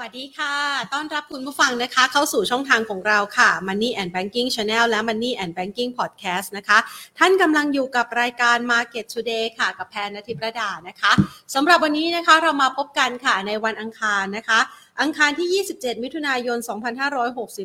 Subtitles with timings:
[0.00, 0.54] วัสดีค่ะ
[0.94, 6.78] ต้อนรับคุณผู้ฟังนะคะ เข้าสู่ช่องทางของเราค่ะ Money and Banking Channel และ Money and Banking Podcast นะคะ
[7.18, 11.12] ท่านกำลังอยู่กับรายการ Market Today ค่ะ กับแพนนทิประดานะคะ
[11.54, 14.60] สำหรับวันนี้นะคะเรามาพบกันค่ะในวันอังคารนะคะ
[15.00, 16.58] อังคารที่ 27 มิถุนายน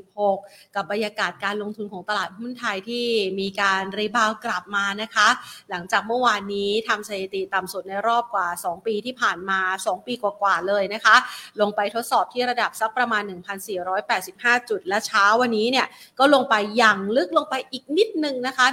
[0.04, 3.06] 2566 กับบรรยากาศการลงทุนของตลาดหุ้นไทยที่
[3.40, 5.28] มีการรีบาวกลับมานะคะ
[5.70, 11.16] หลังจากเมื่อวานนี้ทำสถิติต่ำสุดในรอบกว่า 2 ปีที่ผ่านมา 2 ปีกว่าๆเลยนะคะ
[11.62, 13.24] ลงไปทดสอบที่ระดับสักประมาณ
[13.96, 15.88] 1,485 จุด และเช้าวันนี้เนี่ย
[16.20, 18.66] ก็ลงไปอย่างลึกลงไปอีกนิดนึงนะคะ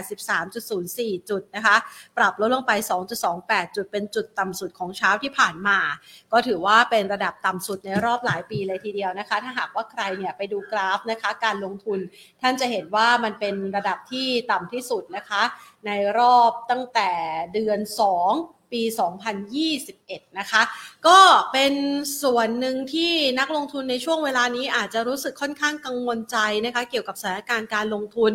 [0.00, 1.76] 1,483.04 จุดนะคะ
[2.16, 2.72] ปรับลดลงไป
[3.24, 5.78] 2.28 จุดเป็นจุดต่ำสุดของเช้าที่ผ่านมา
[6.32, 11.98] ก็ถือว่าเป็นระดับต่ำสุดในรอบหลายปีเลยทีเดียวนะคะ ถ้าหากว่าใครเนี่ยไปดูกราฟนะคะ การลงทุน
[12.40, 15.42] ท่านจะเห็นว่ามันเป็นระดับที่ต่ำที่สุดนะคะ
[15.86, 17.10] ในรอบตั้งแต่
[17.54, 18.86] เดือน 2ปี
[19.60, 20.62] 2021 นะคะ
[21.06, 21.18] ก็
[21.52, 21.74] เป็น
[22.22, 28.32] ส่วนหนึ่งที่นักลงทุนในช่วงเวลานี้อาจจะรู้สึกค่อนข้างกังวลใจนะคะ เกี่ยวกับสถานการณ์การลงทุน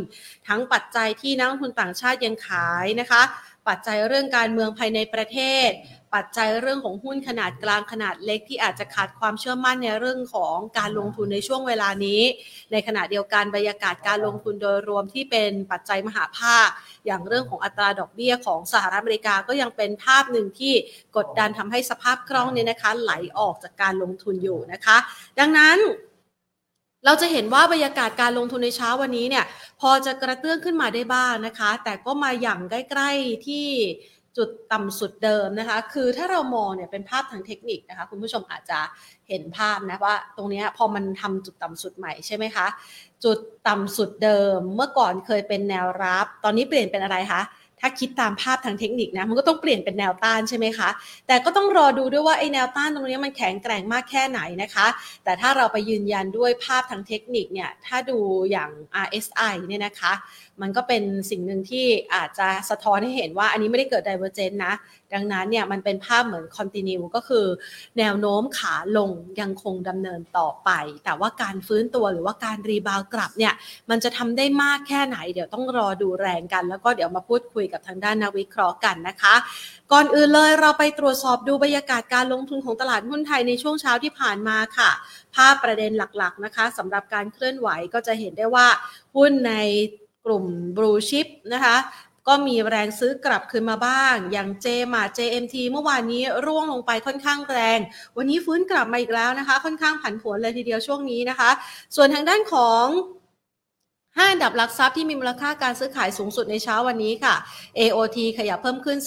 [0.48, 3.22] ทั้งปัจจัยที่นักลงทุนต่างชาติยังขายนะคะ
[3.68, 5.70] ปัจจัยเรื่องการเมืองภายในประเทศ
[6.16, 12.22] ปัจจัยเรื่องของหุ้นขนาดกลางขนาดเล็กที่อาจจะขาดความเชื่อมั่นในเรื่องของการลงทุนในช่วงเวลานี้
[12.72, 16.68] ในขณะเดียวกันบรรยากาศการลงทุนโดยรวมที่เป็นปัจจัยมหาภาค
[17.06, 20.74] อย่างเรื่องของอัตราดอกเบี้ยของสหรัฐอเมริกาก็ยังเป็นภาพหนึ่งที่
[21.18, 24.98] กดดันทำให้สภาพคล่องเนี่ยนะคะไหลออกจากการลงทุนอยู่นะคะ
[25.40, 25.78] ดังนั้น
[27.06, 29.46] เราจะเห็นว่าบรรยากาศการลงทุนในเช้าวันนี้เนี่ย
[29.82, 33.68] พอจะกระเตื้องขึ้นมาได้บ้างนะคะ แต่ก็มาอย่างใกล้ ๆที่
[34.38, 38.80] จุดต่ำสุดเดิมนะคะ คือถ้าเรามองเนี่ยเป็นภาพทางเทคนิคนะคะ คุณผู้ชมอาจจะ
[39.30, 42.68] เห็นภาพนะว่าตรงนี้พอมันทำจุดต่ำสุดใหม่ใช่ไหมคะ
[43.24, 47.42] จุดต่ำสุดเดิมเมื่อก่อนเคยเป็นแนวรับ ตอนนี้เปลี่ยนเป็นอะไรคะ
[47.80, 50.90] ถ้าคิดตามภาพทางเทคนิคนะมันก็ต้องเปลี่ยนเป็นแนวต้านใช่ไหมคะ
[51.28, 54.88] แต่ก็ต้องรอดูด้วยว่าไอ้แนวต้านตรงนี้มันแข็งแกร่งมากแค่ไหนนะคะ
[55.24, 58.18] แต่ถ้าเราไปยืนยันด้วยภาพทางเทคนิคเนี่ยถ้าดู
[58.52, 58.70] อย่าง
[59.06, 60.14] RSI เนี่ยนะคะ
[60.62, 64.74] มันก็เป็นสิ่งหนึ่งที่อาจจะสะท้อนให้เห็นว่าอันนี้ไม่ได้เกิด divergence นะ
[65.14, 67.46] ดังนั้นเนี่ยมันเป็นภาพเหมือน continue ก็คือ
[68.00, 69.12] แนวโน้มขาลง
[69.42, 70.70] ยังคงดำเนินต่อไป
[71.06, 73.54] แต่ว่าการฟื้นตัวหรือว่าการรีบาวกลับเนี่ย
[73.90, 79.36] มันจะทำได้มากแค่ไหน เดี๋ยวต้องรอดูแรงกัน แล้วก็เดี๋ยวมาพูดคุยกับทางด้านนักวิเคราะห์กันนะคะ
[79.92, 84.92] ก่อนอื่นเลยเราไปตรวจสอบดูบรรยากาศการลงทุนของตลาดหุ้นไทยในช่วงเช้าที่ผ่านมาค่ะ
[85.36, 88.68] ภาพประเด็นหลักๆนะคะสำหรับการเคลื่อนไหวก็จะเห็นได้ว่า
[89.16, 89.54] หุ้นใน
[90.26, 90.46] กลุ่ม
[90.78, 91.76] บลูชิปนะคะ
[92.28, 97.80] ก็มีแรงซื้อกลับคืนมาบ้าง อย่างเจมา JMT เมื่อวานนี้ร่วงลงไปค่อนข้างแรง
[98.18, 101.50] วันนี้ฟื้นกลับมาอีกแล้วนะคะ ค่อนข้างผันผวนเลยทีเดียวช่วงนี้นะคะ
[101.96, 102.86] ส่วนทางด้านของ
[104.18, 107.36] 5อันดับหลักทรัพย์ที่มีมูลค่าการซื้อขายสูงสุดในเช้าวันนี้ค่ะ
[107.80, 108.98] AOT ขยับเพิ่มขึ้น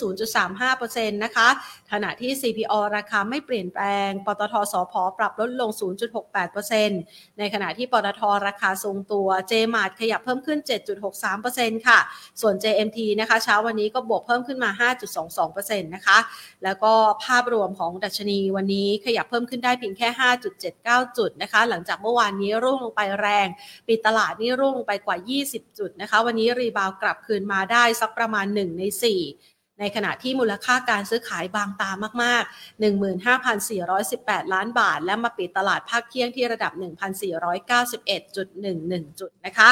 [0.52, 1.48] 0.35%นะคะ
[1.92, 5.70] ขณะที่ CPO ราคาไม่เปลี่ยนแปลง ปตทสพปรับลดลง
[6.54, 10.58] 0.68%ในขณะที่ปตทราคาทรงตัว JMart ขยับเพิ่มขึ้น
[11.22, 11.98] 7.63%ค่ะ
[12.41, 14.91] ส่วน JMT นะคะ เช้าวันนี้ก็บวกเพิ่มขึ้นมา
[15.28, 16.18] 5.22%นะคะ
[16.64, 16.92] แล้วก็
[17.24, 20.08] ภาพรวมของดัชนีวันนี้ขยับเพิ่มขึ้นได้เพียงแค่
[20.64, 23.48] 5.79 จุดนะคะ หลังจากเมื่อวานนี้ร่วงลงไปแรง
[23.88, 25.16] ปิดตลาดนี่ร่วงลงไปกว่า
[25.48, 28.82] 20 จุดนะคะ วันนี้รีบาวกลับคืนมาได้สักประมาณ 1 ใน
[29.22, 31.91] 4 ในขณะที่มูลค่าการซื้อขายบางตา
[32.22, 32.83] มาก ๆ
[33.43, 36.72] 15,418 ล้านบาท และมาปิดตลาดภาคเที่ยงที่ระดับ
[37.77, 39.69] 1,491.11 จุดนะคะ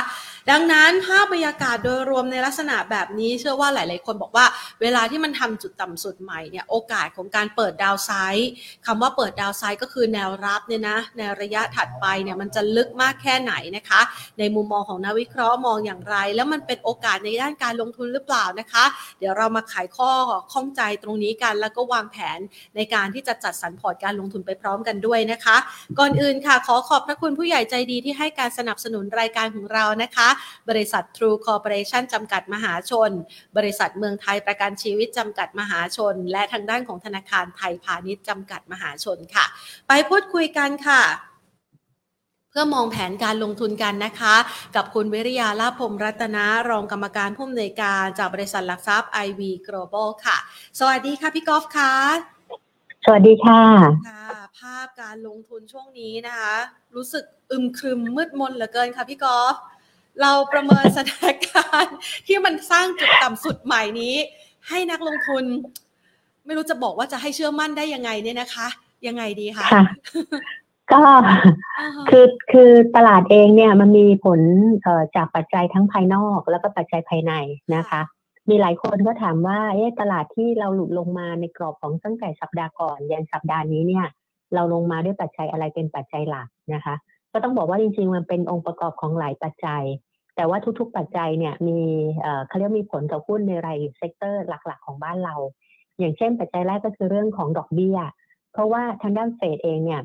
[0.50, 4.46] ดังนั้นภาพบรรยากาศโดยรวมในลักษณะแบบนี้เชื่อว่าหลาย ๆ คนบอกว่า
[4.82, 8.50] เวลาที่มันทำจุดต่ำสุดใหม่เนี่ยโอกาสของการเปิดดาวไซด์
[8.86, 14.00] คำว่าเปิดดาวไซด์ก็คือแนวรับเนี่ยนะในระยะถัดไปเนี่ยมันจะลึกมากแค่ไหนนะคะ
[14.38, 18.84] ในมุมมองของนักวิเคราะห์มองอย่างไร แล้วมันเป็นโอกาสในด้านการลงทุนหรือเปล่านะคะ
[19.18, 20.12] เดี๋ยวเรามาไขข้อ
[20.52, 22.38] ข้องใจตรงนี้กัน แล้วก็วางแผน
[22.76, 25.56] ในการที่จะจัดสรรพอร์ตการลงทุนไปพร้อมกันด้วยนะคะ
[25.98, 30.28] ก่อนอื่นค่ะ ขอขอบพระคุณผู้ใหญ่ใจดีที่ให้การสนับสนุนรายการของเรานะคะ
[30.68, 33.10] บริษัท True Corporation จำกัดมหาชน
[33.56, 39.46] บริษัทเมืองไทยประกันชีวิตจำกัดมหาชน และทางด้านของธนาคารไทยพาณิชย์จำกัดมหาชนค่ะ
[39.88, 41.02] ไปพูดคุยกันค่ะ
[42.58, 44.34] พื่อมองแผนการลงทุนกันนะคะ
[44.76, 50.36] กับคุณวิริยาลาภพรหมรัตนารองกรรมการผู้อำนวยการจากบริษัทหลักทรัพย์ IV Global ค่ะ
[50.78, 51.92] สวัสดีค่ะพี่กอล์ฟค่ะ
[53.04, 53.62] สวัสดีค่ะ
[54.08, 54.26] ค่ะ
[54.58, 56.54] ภาพการลงทุนช่วงนี้นะคะ
[56.94, 59.54] รู้สึกอึมครึมมืดมนเหลือเกินค่ะพี่กอล์ฟ
[60.20, 64.14] เราประเมินสถานการณ์ที่มันสร้างจุดต่ำสุดใหม่นี้
[64.68, 65.44] ให้นักลงทุน
[66.46, 68.66] ไม่รู้จะบอกว่าจะให้เชื่อมั่นได้ยังไงเนี่ยนะคะ
[69.06, 69.82] ยังไงดีคะค่ะ
[70.92, 74.40] ก็อ่าฮะคือคือตลาดเองเนี่ยมันมีผล
[74.82, 77.32] เอ่อจากปัจจัยทั้งภายนอกแล้วก็ปัจจัยภายใน
[77.74, 78.00] นะคะ
[78.48, 84.06] มีหลายคนก็ถามว่าเอ๊ะตลาดที่เราหลุดลงมาในกรอบของตั้งแต่สัปดาห์ก่อนยันสัปดาห์นี้เนี่ย
[84.54, 86.94] เราลงมาด้วยปัจจัยอะไรเป็นปัจจัยหลักนะคะ
[87.32, 89.84] ก็ต้องบอกว่าจริง ๆ มันเป็นองค์ประกอบของหลายปัจจัย
[90.36, 91.78] แต่ว่าทุกๆปัจจัยเนี่ยมี
[92.46, 95.34] เขาเรียกมีผลต่อหุ้นในราย sector หลักๆ ของบ้านเรา
[95.98, 97.98] อย่างเช่น ปัจจัยแรกก็คือเรื่องของดอกเบี้ย
[98.52, 100.02] เพราะว่าทางด้านเฟดเองเนี่ย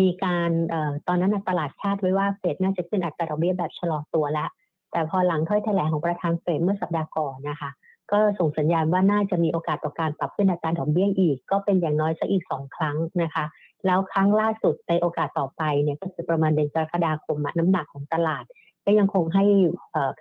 [0.00, 0.74] มีการอ
[1.08, 4.48] ตอนนั้นตลาดคาดไว้ว่าเฟดน่าจะขึ้นอัตราดอกเบี้ยแบบชะลอตัวแล้ว
[4.92, 7.70] แต่พอหลังถ้อยแถลงของประธานเฟดเมื่อสัปดาห์ก่อนนะคะ
[8.12, 13.44] ก็ส่งสัญญาณว่าน่าจะมีโอกาสต่อการปรับขึ้นอัตราดอกเบี้ยอีก ก็เป็นอย่างน้อยสักอีกสองครั้งนะคะ
[13.86, 18.44] แล้วครั้งล่าสุดในโอกาสต่อไปเนี่ยก็คือประมาณเดือนกรกฎาคมน้ำหนักของตลาด
[18.84, 19.44] ก็ยังคงให้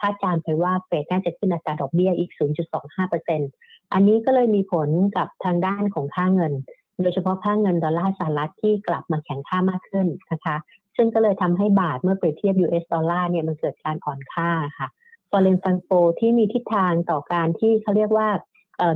[0.02, 2.32] คาดการณ์ไปว่าเฟดน่าจะขึ้นอัตราดอกเบี้ยอีก
[3.12, 6.54] 0.25%อันนี้ก็เลยมีผลกับทางด้านของค่าเงิน
[7.04, 10.56] โดยเฉพาะค่าเงินดอลลาร์สหรัฐที่กลับมาแข็งค่ามากขึ้นนะคะ
[10.96, 14.50] ซึ่งก็เลยทำให้บาทเมื่อเปรียบเทียบ US ดอลลาร์เนี่ยมันเกิดการอ่อนค่า
[14.80, 14.88] ค่ะ
[15.30, 15.88] ฟอเรนฟันโฟ
[16.20, 18.28] ที่มีทิศทางต่อการที่เขาเรียกว่า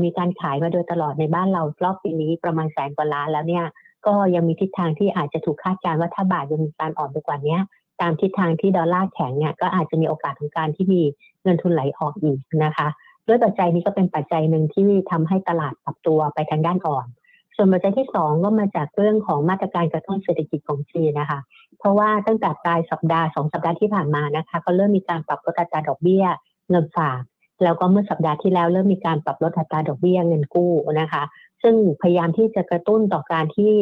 [0.04, 3.66] มีการขายมาโดยตลอดในบ้านเรารอบปีนี้ประมาณแสนกว่าล้านแล้วเนี่ย
[4.07, 7.57] ก็ยังมีทิศทางที่อาจจะถูกคาดการณ์ว่าถ้าบาทยังมีการอ่อนไปกว่านี้
[8.02, 11.02] ตามทิศทางที่ดอลลาร์แข็งเนี่ยก็อาจจะมีโอกาสของการที่มี
[11.44, 12.88] เงินทุนไหลออกอีกนะคะ
[13.28, 17.07] ด้วยปัจจัยนี้ก็เป็นปัจจัยหนึ่งที่ทำให้ตลาดปรับตัวไปทางด้านอ่อน
[17.56, 21.40] ส่วนปัจจัยที่สองก็มาจากเรื่องของมาตรการกระตุ้นเศรษฐกิจของจีนนะคะ
[21.80, 26.25] เพราะว่าตั้งแต่ปลายสัปดาห์สองสัปดาห์ที่ผ่านมานะคะก็เริ่มมีการปรับลดอัตราดอกเบี้ย
[26.69, 27.22] เงินฝาก
[27.63, 31.24] แล้วก็เมื่อสัปดาห์ที่แล้วเริ่มมีการปรับลดอัตราดอกเบี้ยเงินกู้นะคะ
[31.63, 33.74] ซึ่งพยายามที่จะกระตุ้นต่อการที่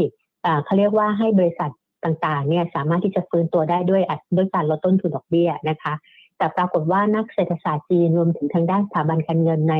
[0.63, 1.71] เขาเรียกว่าให้บริษัท
[2.05, 4.03] ต่างๆเนี่ยสามารถที่จะฟื้นตัวได้ด้วย
[4.35, 5.93] ด้วยการลดต้นทุนดอกเบี้ยนะคะ
[6.43, 9.75] แต่ปรากฏว่านักเศรษฐศาสตร์จีนรวมถึงทางด้านสถาบันการเงินใน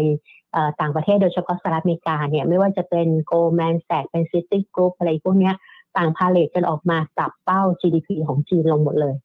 [0.81, 5.51] ต่างประเทศโดยเฉพาะสหรัฐอเมริกาเนี่ยไม่ว่าจะเป็น Goldman Sachs เป็น Citi Group อะไรพวกนี้
[5.98, 9.15] ต่างพาเลทกันออกมาปรับเป้า GDP ของจีนลงหมดเลย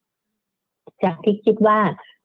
[1.04, 1.78] จากที่คิดว่า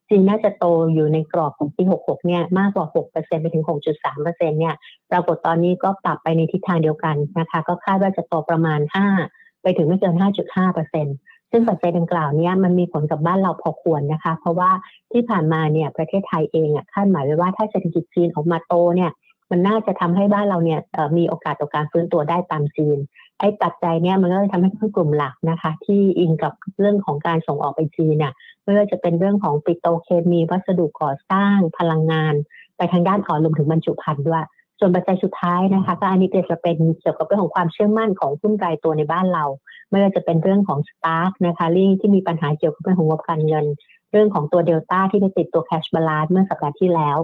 [0.10, 4.24] จีนน่าจะโตอยู่ในกรอบของปี 66 เนี่ยมากกว่า 6%ไปถึง 6.3%
[4.60, 4.76] เนี่ย
[5.12, 8.80] ปรากฏตอนนี้ก็ปรับไปในทิศทางเดียวกันนะคะ ก็คาดว่าจะโตประมาณ
[9.22, 14.70] 5 ไปถึงไม่เกิน 5.5% ซึ่งปัจจัยดังกล่าวนี้มันมีผลกับบ้านเราพอควรนะคะ เพราะว่า
[15.12, 19.12] ที่ผ่านมาเนี่ยประเทศไทยเองอะคาดหมายไว้ว่าถ้าเศรษฐกิจจีนออกมาโตเนี่ย
[19.52, 20.80] มันน่าจะทำให้บ้านเราเนี่ย
[21.18, 22.98] มีโอกาสต่อการฟื้นตัวได้ตามจีน
[23.40, 28.34] ไอ้ปัจจัยเนี่ยมันก็เลยทำให้กลุ่มหลักนะคะ ที่อิงกับเรื่องของการส่งออกไปจีนเนี่ย
[28.64, 32.34] ไม่ว่าจะเป็นเรื่องของปิโตเคมี วัสดุก่อสร้างพลังงาน
[32.78, 34.44] ไปทางด้านอ่อนรวมถึงบรรจุภัณฑ์ด้วย
[34.86, 39.46] ส่วนปัจจัยสุดท้ายนะคะก็อันนี้จะเป็นเกี่ยวกับเรื่องของความเชื่อมั่นของหุ้นรายตัวในบ้านเรา
[39.90, 43.66] ไม่ว่าจะเป็นเรื่องของ STARK นะคะที่ที่มีปัญหาเกี่ยวกับเรื่องของงบการเงิน
[44.12, 47.18] เรื่องของตัวเดลต้าที่ไปติดตัว cash balance เมื่อสัปดาห์ที่แล้ว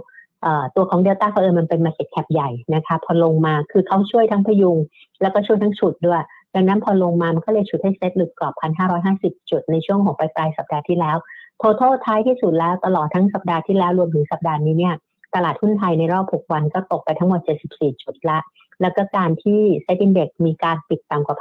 [0.75, 4.77] ตัวของเดลต้าเขาเออมันเป็น market cap ใหญ่นะคะพอลงมาคือเขาช่วยทั้งพยุง
[5.21, 6.23] แล้วก็ช่วยทั้งฉุดด้วย
[6.55, 8.53] ดังนั้นพอลงมามันก็เลยฉุดให้เซ็ตหลุดกรอบ
[9.01, 11.17] 1,550 จุดในช่วงของปลายปลายสัปดาห์ที่แล้ว
[11.61, 14.95] ททท้ายที่สุดแล้วตลอดทั้งสัปดาห์ที่แล้วรวมถึงสัปดาห์นี้เนี่ย
[15.35, 17.41] ตลาดหุ้นไทยในรอบ 6 วันก็ตกไปทั้งหมด
[17.71, 18.39] 74 จุดละ
[18.81, 21.37] แล้วก็การที่เซ็ตอินเด็กมีการปิดต่ำกว่า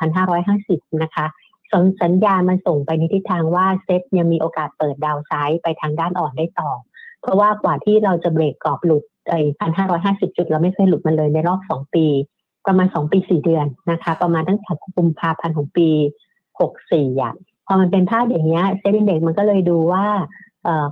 [0.46, 1.26] 1,550 นะคะ
[1.72, 6.70] สัญสัญญาณมันส่งไปในทิศทางว่าเซ็ตยังมีโอกาสเปิดดาวไซด์ไปทางด้านอ่อนได้ต่อ
[7.22, 12.06] เพราะว่ากว่าที่เราจะเบรกกรอบหลุดไอ้พันห้าร้อยห้าสิบจุด เราไม่เคยหลุดมันเลยในรอบสองปี
[12.66, 15.88] ประมาณสองปีสี่เดือนนะคะ ประมาณตั้งแต่กุมภาพันธ์ของปี
[16.60, 17.34] หกสี่อะ
[17.66, 20.06] พอมันเป็นภาพอย่างเงี้ยเซ็ตอินเด็กมันก็เลยดูว่า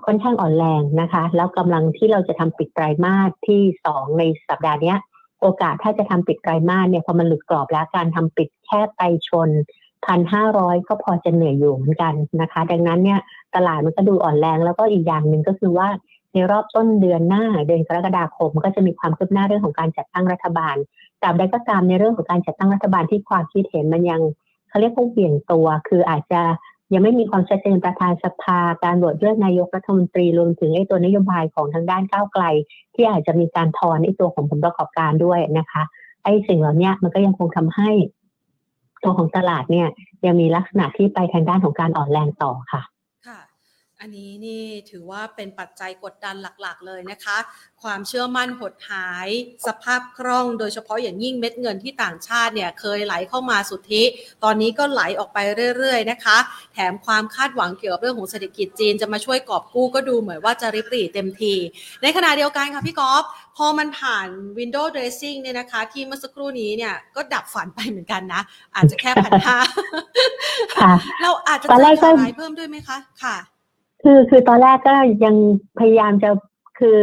[0.07, 4.95] ค่อนข้างอ่อนแรงนะคะ แล้วกำลังที่เราจะทำปิดไตรมาสที่สองในสัปดาห์นี้
[5.41, 9.49] โอกาสถ้าจะทำปิดไตรมาสเนี่ยพอมันหลุดกรอบแล้วการทำปิดแค่ไปชน
[10.07, 13.21] พันห้าร้อยก็พอจะเหนื่อยอยู่เหมือนกันนะคะ ดังนั้นเนี่ย
[13.55, 15.89] ตลาดมันก็ดูอ่อนแรงแล้วก็อีกอย่างหนึ่งก็คือว่า
[16.33, 20.77] ในรอบต้นเดือนหน้าเดือนกรกฎาคม ก็จะมีความคืบหน้าเรื่องของการจัดตั้งรัฐบาล
[21.23, 24.21] ตาบใดก็ตามในเรื่องของการจัดตั้งรัฐบาลที่ความคิดเห็นมันยัง
[24.69, 26.43] เขาเรียกว่าเบี่ยงตัว คืออาจจะ
[26.93, 32.45] ยังไม่มีความชัดเจนประธานสภาการโหวตเลือกนายกรัฐมนตรีรวมถึงไอ้ตัวนโยบายของทางด้านก้าวไกล
[32.95, 35.83] ที่อาจจะมีการถอนไอ้ตัวของผลประกอบการด้วยนะคะ
[36.25, 37.91] ไอ้สิ่งเหล่านี้มันก็ยังคงทำให้
[39.05, 39.89] ตัวของตลาดเนี่ย
[40.27, 42.83] ยังมีลักษณะที่ไปทางด้านของการอ่อนแรงต่อค่ะ
[44.01, 47.39] อันนี้นี่ถือว่าเป็นปัจจัยกดดันหลักๆ เลยนะคะ
[47.83, 49.29] ความเชื่อมั่นหดหาย
[49.67, 54.03] สภาพคล่อง โดยเฉพาะอย่างยิ่งเม็ดเงินที่ต่างชาติเนี่ยเคยไหลเข้ามาสุทธิ
[54.45, 55.39] ตอนนี้ก็ไหลออกไป
[55.77, 56.37] เรื่อยๆนะคะ
[56.73, 61.55] แถมความคาดหวังเกี่ยวกับเรื่องของเศรษฐกิจจีนจะมาช่วยกอบกู้ก็ดูเหมือนว่าจะริบหรี่เต็มที
[62.03, 63.25] ในขณะเดียวกันค่ะพี่กอล์ฟ
[63.57, 64.27] พอมันผ่าน
[64.59, 68.43] Windows Dressing เนี่ยนะคะ ที่เมื่อสักครู่นี้เนี่ยก็ดับฝันไปเหมือนกันนะ
[68.75, 69.57] อาจจะแค่พันห้า
[71.23, 71.89] เราอาจจะเจออะไร
[72.39, 73.37] เพิ่มด้วยไหมคะค่ะ
[74.09, 74.95] คือคือตอนแรกก็
[75.25, 75.37] ยัง
[75.81, 76.31] พยายามจะ
[76.79, 77.01] คือ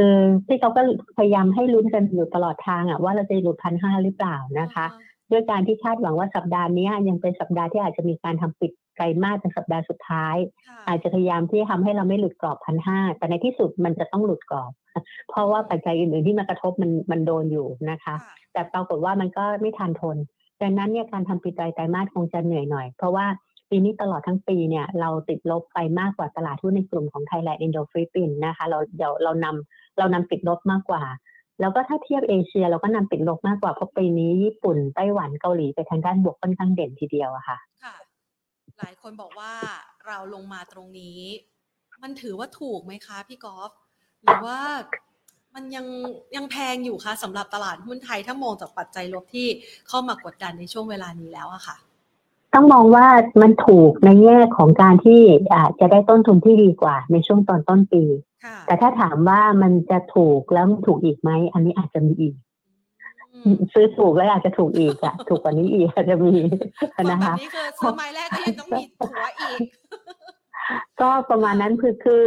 [0.47, 0.81] ที่เขาก็
[1.17, 4.85] พยายามให้ลุ้นกันอยู่ตลอดทางอะว่าเราจะหลุดพันห้าหรือเปล่านะคะ
[5.31, 10.35] ด้วยการที่คาดหวังว่าสัปดาห์นี้ยังเป็นสัปดาห์ที่อาจจะมีการทำปิดไกลมากในสัปดาห์สุดท้าย
[10.87, 14.71] อาจจะพยายามที่ทำให้เราไม่หลุดกรอบพันห้าแต่ในที่สุดมันจะต้องหลุดกรอบ
[15.29, 18.15] เพราะว่าปัจจัยอื่นๆที่มากระทบมันมันโดนอยู่นะคะ
[18.53, 20.17] แต่ปรากฏว่ามันก็ไม่ทันทน
[20.61, 23.25] ดังนั้นเนี่ยการทำปิดไตรไตรมาสคงจะเหนื่อยหน่อย เพราะว่า
[23.75, 31.03] ปีนี้ตลอดทั้งปีเนี่ยเราติดลบไปมากกว่าตลาดหุ้นในกลุ่มของไทยแลนด์อินโดฟิลิปปินส์นะคะเราเดี๋ยวเรานำเรานำติดลบมากกว่า
[31.59, 37.95] แล้วก็ถ้าเทียบเอเชียเราก็นำติดลบมากกว่าเพราะปีนี้ญี่ปุ่นไต้หวันเกาหลีไปทางด้านบวกค่อนข้างเด่นทีเดียวอะค่ะค่ะ
[38.77, 39.53] หลายคนบอกว่า
[40.07, 41.19] เราลงมาตรงนี้
[42.03, 43.71] มันถือว่าถูกไหมคะพี่กอล์ฟ
[44.23, 44.59] หรือว่า
[45.55, 45.85] มันยัง
[46.35, 49.47] ยังแพงอยู่คะสำหรับตลาดหุ้นไทยถ้ามองจากปัจจัยลบที่
[49.87, 51.77] เข้ามากดดันในช่วงเวลานี้แล้วอะค่ะ
[52.53, 53.07] ต้องมองว่า
[53.41, 55.21] มันถูกในแง่ของการที่
[55.55, 58.03] อาจจะได้ต้นทุนที่ดีกว่า ในช่วงตอนต้นปี
[58.45, 62.35] ค่ะแต่ถ้าถามว่ามันจะถูกแล้วมันถูกอีกไหม อันนี้อาจจะมีอีก
[63.45, 66.33] อืมซื้อถูกแล้วอาจจะถูกอีกอะถูกกว่านี้อีกอาจจะมี
[66.95, 69.59] คนนะแบคะบนี้คือซื้อไม้แรกก็ยังต้องมีถัวอีก
[71.01, 72.25] ก็ประมาณนั้นคือคือ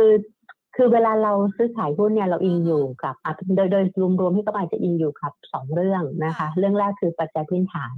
[0.76, 3.84] คือเวลาเราซื้อขายหุ้นเนี่ยเราอิงอยู่กับอะโดยโดย
[4.20, 7.94] รวมๆที่ก็อาจจะอิงอยู่กับสองเรื่องนะคะค่ะเรื่องแรกคือปัจจัยพื้นฐาน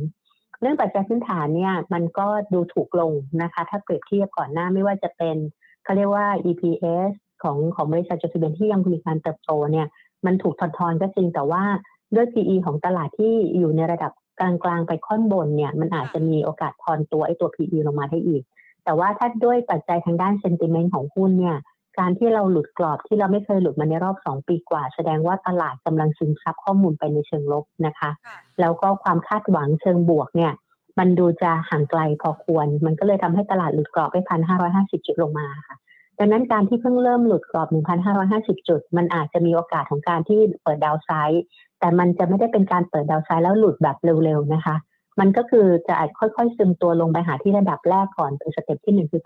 [0.61, 3.13] เรื่องปัจจัยพื้นฐานเนี่ยมันก็ดูถูกลง
[3.43, 5.37] นะคะ ถ้าเปรียบเทียบก่อนหน้าไม่ว่าจะเป็น
[5.85, 7.11] เขาเรียกว่า EPS
[7.43, 9.87] ของของบริษัทจดทะเบียนที่ยังมีการเติบโตเนี่ย
[10.27, 11.63] มันถูกทอนทอนก็จริงแต่ว่า
[12.15, 18.43] ด้วย PE ของตลาดที่อยู่ในระดับกลางๆไปค่อนบนเนี่ยมันอาจจะมีโอกาสทอนตัวไอ้ตัว PE ลงมาได้อีก
[18.85, 21.57] แต่ว่าถ้าด้วยปัจจัยทางด้าน sentiment ของหุ้นเนี่ย
[21.99, 30.53] การที่เราหลุดกรอบที่เราไม่เคยหลุดมาในรอบ 2 ปีกว่า แสดงว่าตลาดกำลังซึมซับข้อมูลไปในเชิงลบนะคะค่ะแล้วก็ความคาดหวังเชิงบวกเนี่ย
[30.99, 35.77] มันดูจะห่างไกลพอควร มันก็เลยทำให้ตลาดหลุดกรอบไปพันห้าร้อยห้าสิบจุดลงมาค่ะ
[36.19, 37.69] ดังนั้นการที่เพิ่งเริ่มหลุดกรอบ
[38.19, 41.43] 1,550 จุด มันอาจจะมีโอกาสของการที่เปิด downside
[41.81, 44.77] แต่มันจะไม่ได้เป็นการเปิด downside แล้วหลุดแบบเร็วๆนะคะ
[45.21, 49.23] มันก็คือจะอาจค่อยๆซึมตัวลงไปหาที่ระดับแรกก่อนเป็น step ที่หนึ่งคือ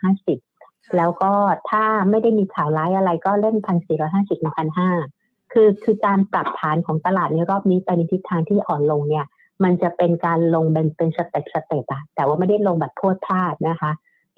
[0.00, 0.51] 1,450
[0.96, 1.32] แล้วก็
[1.70, 9.26] ถ้าไม่ได้มีข่าวร้ายอะไรก็เล่น1,450 1,500คือคือการปรับฐานของตลาดในรอบนี้ไปในทิศทางที่อ่อนลงเนี่ย
[9.64, 13.92] มันจะเป็นการลงเป็นเป็นสเต็ปสเต็ปอะแต่ว่าไม่ได้ลงแบบพรวดพลาดนะคะ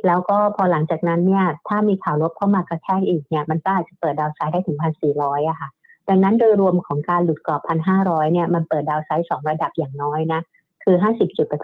[0.06, 5.68] แล้วก็พอหลังจากนั้นเนี่ยถ้ามีข่าวลบเข้ามากระแทกอีกเนี่ยมันก็อาจจะเปิดดาวไซด์ได้ถึง1,400อยอะค่ะ
[6.08, 7.62] ดังนั้นโดยรวมของการหลุดกรอบ
[7.96, 10.40] 1,500เนี่ยมันเปิดดาวไซด์สองระดับอย่างน้อยนะ
[10.84, 11.54] คือ50จุดไป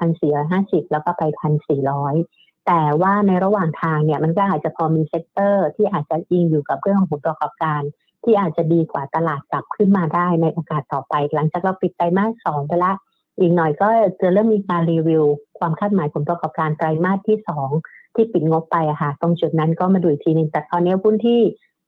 [0.40, 1.22] 1,450แล้วก็ไป
[1.88, 2.39] 1,400
[2.72, 7.80] แต่ว่าในระหว่างทางเนี่ยมันก็อาจจะพอมี sector ที่อาจจะอิงอยู่กับเรื่องของผลประกอบการ
[8.24, 12.92] ที่อาจจะดีกว่าตลาดกลับขึ้นมาได้ในโอกาสต่อไป หลังจากเราปิดไตรมาสสองไปละ
[13.38, 13.88] อีกหน่อยก็
[14.20, 15.24] จะเริ่มมีการรีวิว
[15.58, 17.70] ความคาดหมายผลประกอบการไตรมาสที่สอง
[18.14, 21.40] ที่ปิดงบไปอะค่ะตรงจุดนั้นก็มาดูอีกทีหนึงแต่ตอนนี้หุ้นที่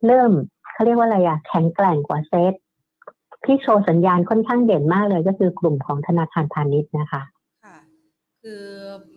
[0.07, 0.31] เริ่ม
[0.73, 2.55] เขาเรียกว่าอะไรอะแข็งแกร่งกว่าเซต
[3.45, 7.23] ที่โชว์สัญญาณค่อนข้างเด่นมากเลยก็คือกลุ่มของธนาคารพาณิชย์นะคะ
[8.45, 8.67] ค่ะคือ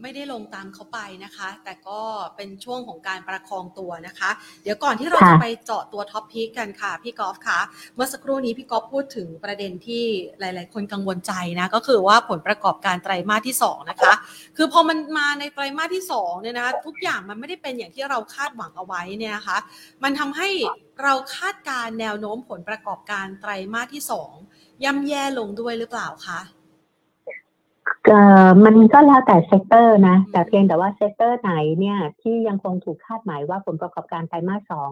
[0.01, 2.01] ไม่ได้ลงตามเขาไปนะคะ แต่ก็
[2.35, 4.29] เป็นช่วงของการประคองตัวนะคะ
[4.63, 7.59] เดี๋ยวก่อนที่เราค่ะจะไปเจาะตัวท็อปพีคกันค่ะ พี่กอล์ฟคะ
[7.95, 10.03] เมื่อสักครู่นี้พี่กอล์ฟพูดถึงประเด็นที่
[10.39, 14.13] หลาย ๆ คนกังวลใจนะก็คือว่าผลประกอบการไตรมาสที่สองนะคะ
[14.57, 19.57] คือพอมันมาในไตรมาสที่สองเนี่ยนะคะทุกอย่างมันไม่ได้เป็นอย่างที่เราคาดหวังเอาไว้เนี่ยนะคะ
[20.03, 20.49] มันทำให้
[21.03, 24.31] เราคาดการณ์แนวโน้มผลประกอบการไตรมาสที่สอง
[24.83, 26.64] ย่ำแย่ลงด้วยหรือเปล่าคะเอ่อ
[28.65, 34.89] มันก็แล้วแต่ sector นะ แต่เพียงแต่ว่า sector ไหนเนี่ยที่ยังคงถูกคาดหมายว่าผลประกอบการไตรมาสสอง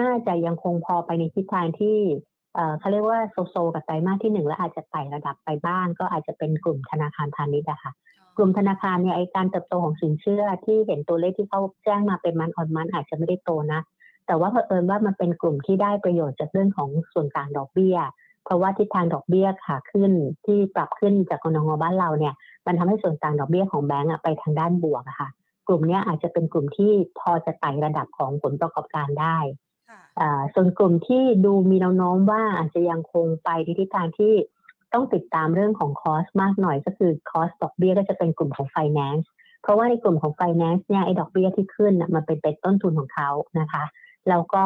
[0.00, 1.98] น่าจะยังคงพอไปในทิศทางที่
[2.54, 7.92] เอ่อเขาเรียกว่า so so กับไตรมาสที่หนึ่งแล้วอาจจะไต่ระดับไปบ้าง ก็อาจจะเป็นกลุ่มธนาคารพาณิชย์อะค่ะ
[8.36, 13.80] กลุ่มธนาคารเนี่ยไอการเติบโตของสินเชื่อที่เห็นตัวเลขที่เขาแจ้งมาเป็น month on month อาจจะไม่ได้โตนะ
[14.26, 17.96] แต่ว่าเผอิญว่ามันเป็นกลุ่มที่ได้ประโยชน์จากเรื่องของส่วนต่างดอกเบี้ย
[18.29, 20.12] เพ ราะว่าทิศทางดอกเบี้ยขาขึ้น
[20.46, 22.34] ที่ปรับขึ้นจากกนงบ้านเราเนี่ย
[22.66, 25.28] มันทำให้ส่วนต่างดอกเบี้ยของแบงก์อะไปทางด้านบวกอะค่ะ
[25.66, 29.38] กลุ่มเนี้ยอาจจะเป็นกลุ่มที่พอจะไต่ระดับของผลประกอบการได้
[29.90, 34.34] ค่ะอ่าส่วนกลุ่มที่ดูมีแนวโน้มว่าอาจจะยังคงไปในทิศทางที่
[34.92, 39.26] ต้องติดตามเรื่องของคอสมากหน่อยก็คือคอสดอกเบี้ยก็จะเป็นกลุ่มของ finance
[39.62, 43.30] เพราะว่าในกลุ่มของ finance เนี่ยไอ้ดอกเบี้ยที่ขึ้นน่ะมันเป็นเป็นต้นทุนของเขา
[43.60, 43.84] นะคะ
[44.28, 44.64] แล้วก็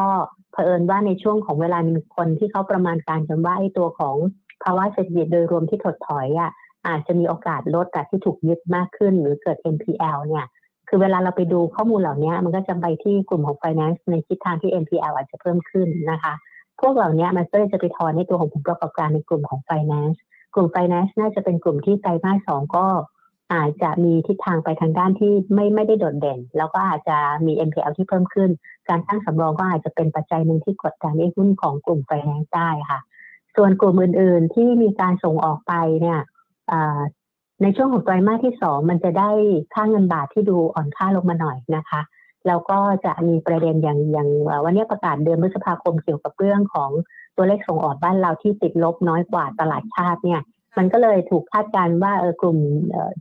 [0.51, 4.15] เผอิญว่าในช่วงของเวลามีคนที่เขาประมาณการกันว่าไอ้ตัวของ
[4.63, 6.51] ภาวะเศรษฐกิจโดยรวมที่ถดถอยอะ
[6.87, 10.45] อาจจะมีโอกาสลดแต่ที่ถูกยึดมากขึ้น หรือเกิด NPL เนี่ย
[10.89, 16.33] คือเวลาเราไปดูข้อมูลเหล่านี้มันก็จะไปที่กลุ่มของ finance ในทิศทางที่ NPL อาจจะเพิ่มขึ้นนะคะ
[16.79, 20.17] พวกเหล่านี้มันก็จะไปทอนในตัวของผลประกอบการในกลุ่มของ finance
[20.53, 22.85] กลุ่ม finance น่าจะเป็นกลุ่มที่ไตรมาสสองก็
[23.53, 28.49] อาจจะมีทิศทางไปทางด้านที่ไม่ไม่ได้โดดเด่น แล้วก็อาจจะมี NPL ที่เพิ่มขึ้น
[28.89, 32.99] การตั้งสำรองก็อาจจะเป็นปัจจัยหนึ่งที่กดดันในหุ้นของกลุ่ม finance ได้ค่ะ
[33.55, 36.19] ส่วนกลุ่มอื่น ๆ ที่มีการส่งออกไปเนี่ย
[37.61, 39.29] ในช่วงของไตรมาสที่สองมันจะได้
[39.73, 42.01] ค่าเงินบาทที่ดูอ่อนค่าลงมาหน่อยนะคะ
[42.47, 44.29] แล้วก็จะมีประเด็นอย่างอย่าง
[44.63, 46.91] วันนี้ประกาศเดือนพฤษภาคมเกี่ยวกับเรื่องของ
[47.37, 50.41] ตัวเลขส่งออกบ้านเราที่ติดลบน้อยกว่าตลาดคาดเนี่ย
[50.77, 52.57] มันก็เลยถูกคาดการณ์ว่าเออกลุ่ม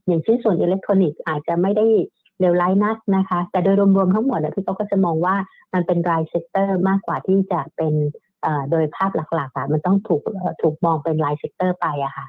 [0.06, 1.86] อย่างชิ้นส่วนอิเล็กทรอนิกส์อาจจะไม่ได้
[2.40, 5.36] เลวร้ายนักนะคะ แต่โดยรวมๆทั้งหมดพี่เขาก็จะมองว่า
[5.74, 7.94] มันเป็นราย sector มากกว่าที่จะเป็น
[8.70, 10.22] โดยภาพหลักๆอะมันต้องถูก
[10.62, 12.26] ถูกมองเป็นราย sector ไปอะค่ะ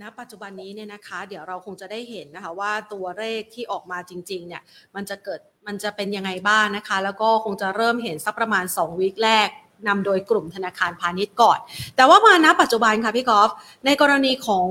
[0.00, 4.62] ณปัจจุบันนี้เนี่ยนะคะ เดี๋ยวเราคงจะได้เห็นนะคะว่าตัวเลขที่ออกมาจริง ๆ เนี่ย
[4.94, 9.48] มันจะเกิดมันจะเป็นยังไงบ้างนะคะ แล้วก็คงจะเริ่มเห็นสักประมาณ 2 วีคแรก
[9.88, 11.58] นำโดยกลุ่มธนาคารพาณิชย์ก่อน
[11.96, 13.50] แต่ว่ามาณปัจจุบันค่ะพี่กอล์ฟ
[13.86, 14.68] ในกรณีของ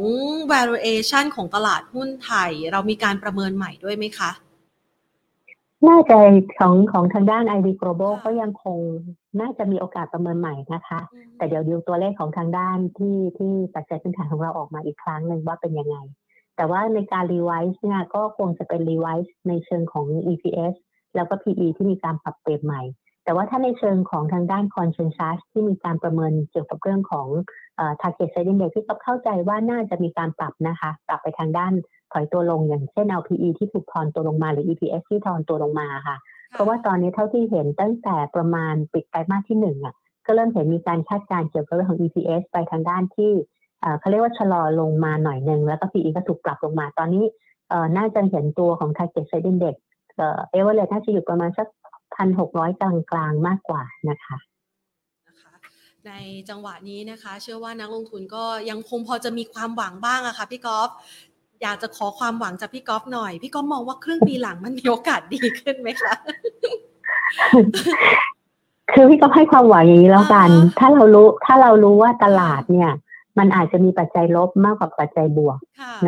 [0.52, 4.32] valuation ของตลาดหุ้นไทย เรามีการประเมินใหม่ด้วยไหมคะ
[5.90, 6.18] น่าจะ
[6.60, 8.78] ของของทางด้าน IV Global ก็ยังคง
[9.42, 11.00] น่าจะมีโอกาสประเมินใหม่นะคะ
[11.38, 15.98] แต่เดี๋ยวดูตัวเลขของทางด้านที่ที่ปัจจัยพื้นฐานของเราออกมาอีกครั้งหนึ่งว่าเป็นยังไง
[16.56, 20.76] แต่ว่าในการรีไวซ์เนี่ยก็คงจะเป็นรีไวซ์ในเชิงของ EPS
[21.16, 22.82] แล้วก็ PE ที่มีการปรับเปลี่ยนใหม่
[23.24, 27.28] แต่ว่าถ้าในเชิงของทางด้าน consensus ที่มีการประเมินเกี่ยวกับเรื่องของ
[28.02, 31.74] target setting day ที่ก็เข้าใจว่าน่าจะมีการปรับนะคะ ปรับไปทางด้าน
[32.12, 36.18] ถอยตัวลงอย่างเช่น LPE ที่ถูกทอนตัวลงมาหรือ EPS ที่ทอนตัวลงมาค่ะ
[36.54, 43.32] เพราะว่าตอนนี้เท่าที่เห็นตั้งแต่ประมาณปิดไตรมาสที่หนึ่งอะก็เริ่มเห็นมีการคาดการณ์เกี่ยวกับเรื่องของ EPS ไปทางด้านที่
[44.00, 47.26] เขาเรียกว่าชะลอลงมาหน่อยหนึ่งแล้วก็ PE ก็ถูกปรับลงมาตอนนี้
[47.98, 49.76] น่าจะเห็นตัวของ Target Set Index
[50.18, 51.68] เอเวอร์เรน่าจะอยู่ประมาณสัก
[52.22, 54.38] พันหกร้อยกลางๆมากกว่านะคะ
[56.08, 56.12] ใน
[56.50, 60.90] จังหวะนี้นะคะ เชื่อว่านักลงทุนก็ยังคงพอจะมีความหวังบ้างอะค่ะพี่กอล์ฟ
[61.62, 66.14] อยากจะขอความหวังจากพี่ก๊อฟหน่อย พี่ก๊อฟมองว่าครึ่งปีหลังมันมีโอกาสดีขึ้นไหมคะ
[68.94, 70.50] คือพี่ก็ให้ความหวังอย่างนี้แล้วกัน
[70.80, 72.92] ถ้าเรารู้ถ้าเรารู้ว่าตลาดเนี่ย
[73.38, 75.60] มันอาจจะมีปัจจัยลบมากกว่าปัจจัยบวก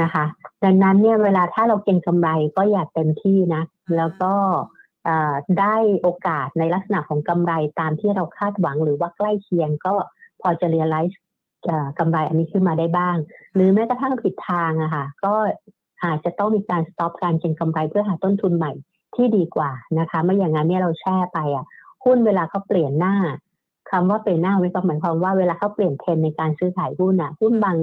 [0.01, 0.25] นะคะ
[0.63, 3.63] ดังนั้นเนี่ยเวลาถ้าเราเก็งกำไรก็อยากเต็มที่นะ
[3.98, 4.34] แล้วก็
[5.60, 9.93] ได้โอกาสในลักษณะของกำไรตามที่เราคาดหวังหรือว่าใกล้เคียงก็
[10.41, 11.22] พอจะเรียลไลซ์
[12.00, 13.15] กำไรอันนี้ขึ้นมาได้บ้าง
[13.53, 15.33] หรือแม้กระทั่งผิดทางอะค่ะก็
[16.03, 18.72] อาจจะต้องมีการสต็อปการเก็งกำไรเพื่อหาต้นทุนใหม่
[19.15, 21.65] ที่ดีกว่านะคะไม่อย่างนั้นเนี่ยเราแช่ไปอะ
[22.05, 23.16] หุ้นเวลาเขาเปลี่ยนหน้า
[23.92, 27.77] คำว่าเปลี่ยนหน้าไว้ก็หมายความว่าเวลาเขาเปลี่ยนเทรนในการซื้อขายหุ้นอะหุ้นบาง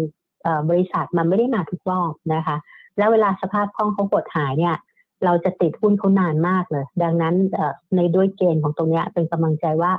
[0.71, 2.57] บริษัทมันไม่ได้มาทุกรอบนะคะ
[2.99, 4.75] แล้วเวลาสภาพคล่องเขากดหายเนี่ย
[5.25, 7.35] เราจะติดหุ้นเขานานมากเลย ดังนั้น
[7.97, 9.93] ในด้วยเกณฑ์ของตรงนี้เป็นกำลังใจว่า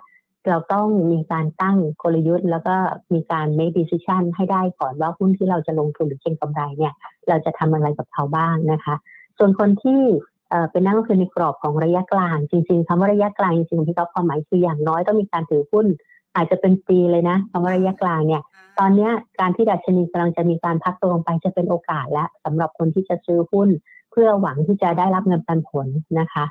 [0.48, 2.76] เราต้องมีการตั้งกลยุทธ์ แล้วก็
[3.14, 6.94] มีการ make decision ให้ได้ก่อนว่าหุ้นที่เราจะลงทุนหรือเก็งกำไรเนี่ย
[7.30, 8.96] เราจะทำอะไรกับเขาบ้างนะคะ
[9.38, 10.02] ส่วนคนที่
[10.72, 15.88] เป็นนักลงทุนในกรอบของระยะกลาง จริงๆคำว่าระยะกลางจริงๆที่เขาความหมายคืออย่างน้อยต้องมีการถือหุ้น
[16.36, 18.42] อาจจะเป็นปีเลยนะคำว่าระยะกลางเนี่ย
[18.80, 23.70] ตอนนี้การที่ดัชนีกำลังจะมีการพักตัวลงไปจะเป็นโอกาสและสำหรับคนที่จะซื้อหุ้น
[24.12, 25.88] เพื่อหวังที่จะได้รับเงินปันผล
[26.20, 26.46] นะคะ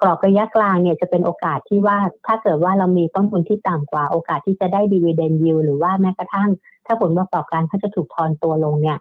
[0.00, 6.48] กรอบระยะกลางเนี่ยจะเป็นโอกาสที่ว่าถ้าเกิดว่าเรามีต้นทุนที่ต่ำกว่าโอกาสที่จะได้ดีเวเดนยิวหรือว่าแม้กระทั่ง
[6.86, 8.98] ถ้าผลประกอบการเขาจะถูกทอนตัวลงเนี่ย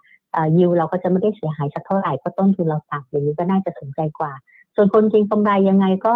[0.58, 4.32] ยิวเราก็จะไม่ได้เสียหายสักเท่าไหร่เพราะต้นทุนเราต่ำอย่างนี้ก็น่าจะสนใจกว่า
[4.76, 6.16] ส่วนคนเก็งกำไรยังไงก็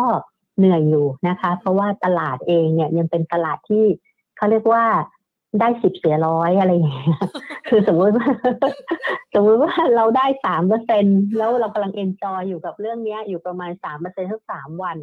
[0.57, 3.85] เหนื่อยอยู่นะคะ เพราะว่าตลาดเองเนี่ยยังเป็นตลาดที่
[4.37, 4.85] เขาเรียกว่า
[5.59, 7.19] ได้สิบเสียร้อยอะไรอย่างเงี้ย
[7.67, 8.29] คือสมมติว่า
[9.33, 11.05] สมมติว่าเราได้สามเปอร์เซ็นต์
[11.37, 14.97] แล้วเรากำลัง enjoy อยู่กับเรื่องเนี้ย อยู่ประมาณสามเปอร์เซ็นต์ทั้งสามวัน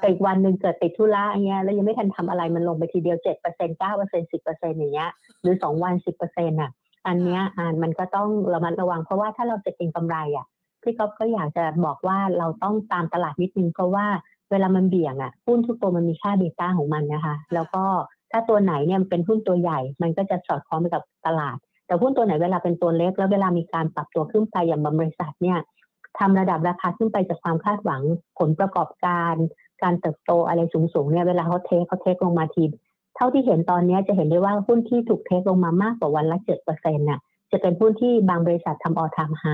[0.00, 5.10] แต่อีกวันหนึ่งเกิดติดธุระอย่างเงี้ยแล้วยังไม่ทันทำอะไรมันลงไปทีเดียวเจ็ดเปอร์เซ็นต์เก้าเปอร์เซ็นต์สิบเปอร์เซ็นต์อย่างเงี้ย
[5.42, 6.70] หรือสองวันสิบเปอร์เซ็นอะ
[7.06, 10.46] อันเนี้ยอ่านมันก็ต้องระมัดระวังเพราะว่าถ้าเราจะเก็งกำไรอะ
[10.82, 14.06] พี่ก๊อฟก็อยากจะบอกว่าเราต้องตามตลาดนิดนึงเพราะว่า
[14.50, 17.84] เวลามันเบี่ยงอะหุ้นทุกตัวมันมีค่าเบต้าของมันนะคะ แล้วก็
[18.30, 25.58] ถ้าตัวไหนเนี่ยเป็นหุ้นตัวใหญ่ มันก็จะสอดคล้องไปกับตลาด แต่หุ้นตัวไหนเวลาเป็นตัวเล็ก แล้วเวลามีการปรับตัวขึ้นไปอย่างบริษัทเนี่ย
[26.18, 28.02] ทำระดับราคาขึ้นไปจากความคาดหวัง
[28.38, 29.34] ผลประกอบการ
[29.82, 32.64] การเติบโตอะไรสูงๆเนี่ยเวลาเขาเทคเขาเทคลงมาที
[33.16, 37.20] เท่าที่เห็นตอนนี้จะเห็นได้ว่าหุ้นที่ถูกเทคลงมามากกว่าวันละเจ็ดเปอร์เซ็นต์น่ะ
[37.52, 39.44] จะเป็นหุ้นที่บางบริษัททำออทามไฮ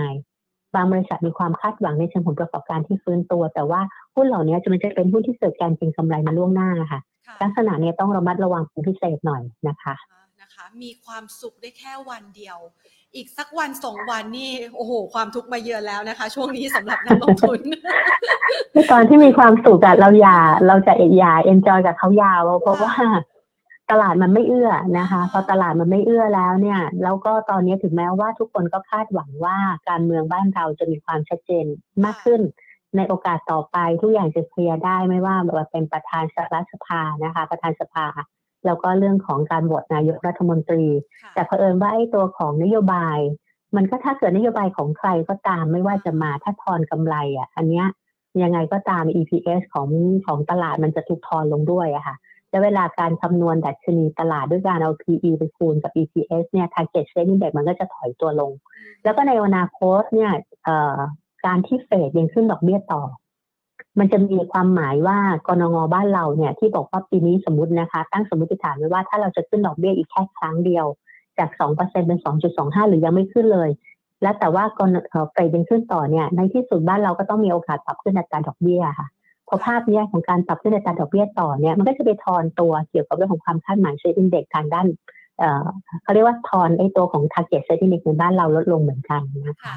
[0.74, 3.80] บางบริษัทมีความคาดหวังในเชิงผลประกอบการที่ฟื้นตัว แต่ว่า
[4.14, 7.00] หุ้นเหล่านี้จะมันจะเป็นหุ้นที่เกิดการเก็งกำไรมาล่วงหน้าค่ะ
[7.42, 9.94] ลักษณะนี้ต้องระมัดระวังเป็นพิเศษหน่อยนะคะ
[10.42, 12.58] นะคะ มีความสุขได้แค่วันเดียว
[13.14, 17.60] อีกสักวันสองวันนี่โอ้โห ความทุกข์มาเยือนแล้วนะคะ ช่วงนี้สำหรับนักลงทุน
[18.90, 22.94] ตอนที่มีความสุขอะเราอย่าเราจะอย่า enjoy กับเขายาวเพราะว่า
[23.90, 29.56] ตลาดมันไม่เอื้อนะคะ พอตลาดมันไม่เอื้อแล้วเนี่ย แล้วก็ตอนนี้ถึงแม้ว่าทุกคนก็คาดหวังว่า
[29.88, 31.64] การเมืองบ้านเราจะมีความชัดเจน
[32.04, 32.40] มากขึ้น
[32.96, 36.24] ในโอกาสต่อไปทุกอย่างจะ clear ได้ไม่ว่าแบบเป็นประธาน
[36.54, 38.06] รัฐสภานะคะ ประธานสภา
[38.66, 40.84] แล้วก็เรื่องของการโหวตนายกรัฐมนตรี
[41.34, 43.18] แต่เผอิญว่าไอ้ตัวของนโยบาย
[43.76, 47.86] มันก็ถ้าเกิดนโยบายของใครก็ตามไม่ว่าจะมาถ้าทอนกำไรอะ อันเนี้ย
[48.42, 49.88] ยังไงก็ตาม EPS ของ
[50.26, 52.16] ของตลาดมันจะถูกทอนลงด้วยอะค่ะ
[52.50, 58.52] แล้วเวลาการคำนวณดัชนีตลาดด้วยการเอา PE ไปคูณกับ EPS เนี่ย target trade index มันก็จะถอยตัวลง
[59.04, 60.32] แล้วก็ในอนาคตเนี่ย
[61.46, 63.02] การที่เฟดยังขึ้นดอกเบี้ยต่อ
[63.98, 70.86] มันจะมีความหมายว่ากรงงบ้านเราเนี่ย ที่บอกว่าปีนี้สมมตินะคะ ตั้งสมมติฐานไว้ว่าถ้าเราจะขึ้นดอกเบี้ยอีกแค่ครั้งเดียว
[71.38, 73.70] จากสองเปอร์เซ็นเป็นสองจุดสองห้าหรือยังไม่ขึ้นเลย
[74.22, 74.90] แล้วแต่ว่าการ
[75.32, 79.08] เฟดยังขึ้นต่อเนี่ย ในที่สุดบ้านเราก็ต้องมีโอกาสปรับขึ้นอัตราดอกเบี้ยค่ะ
[79.48, 84.86] พอภาพนี้ของการปรับขึ้นอัตราดอกเบี้ยต่อเนี่ยมันก็จะไปทอนตัวเกี่ยวกับเรื่องของความคาดหมาย SET Index ทางด้าน
[86.02, 89.74] เขาเรียกว่าทอนไอ้ตัวของ target SET Index ในบ้านเราลดลงเหมือนกันนะคะ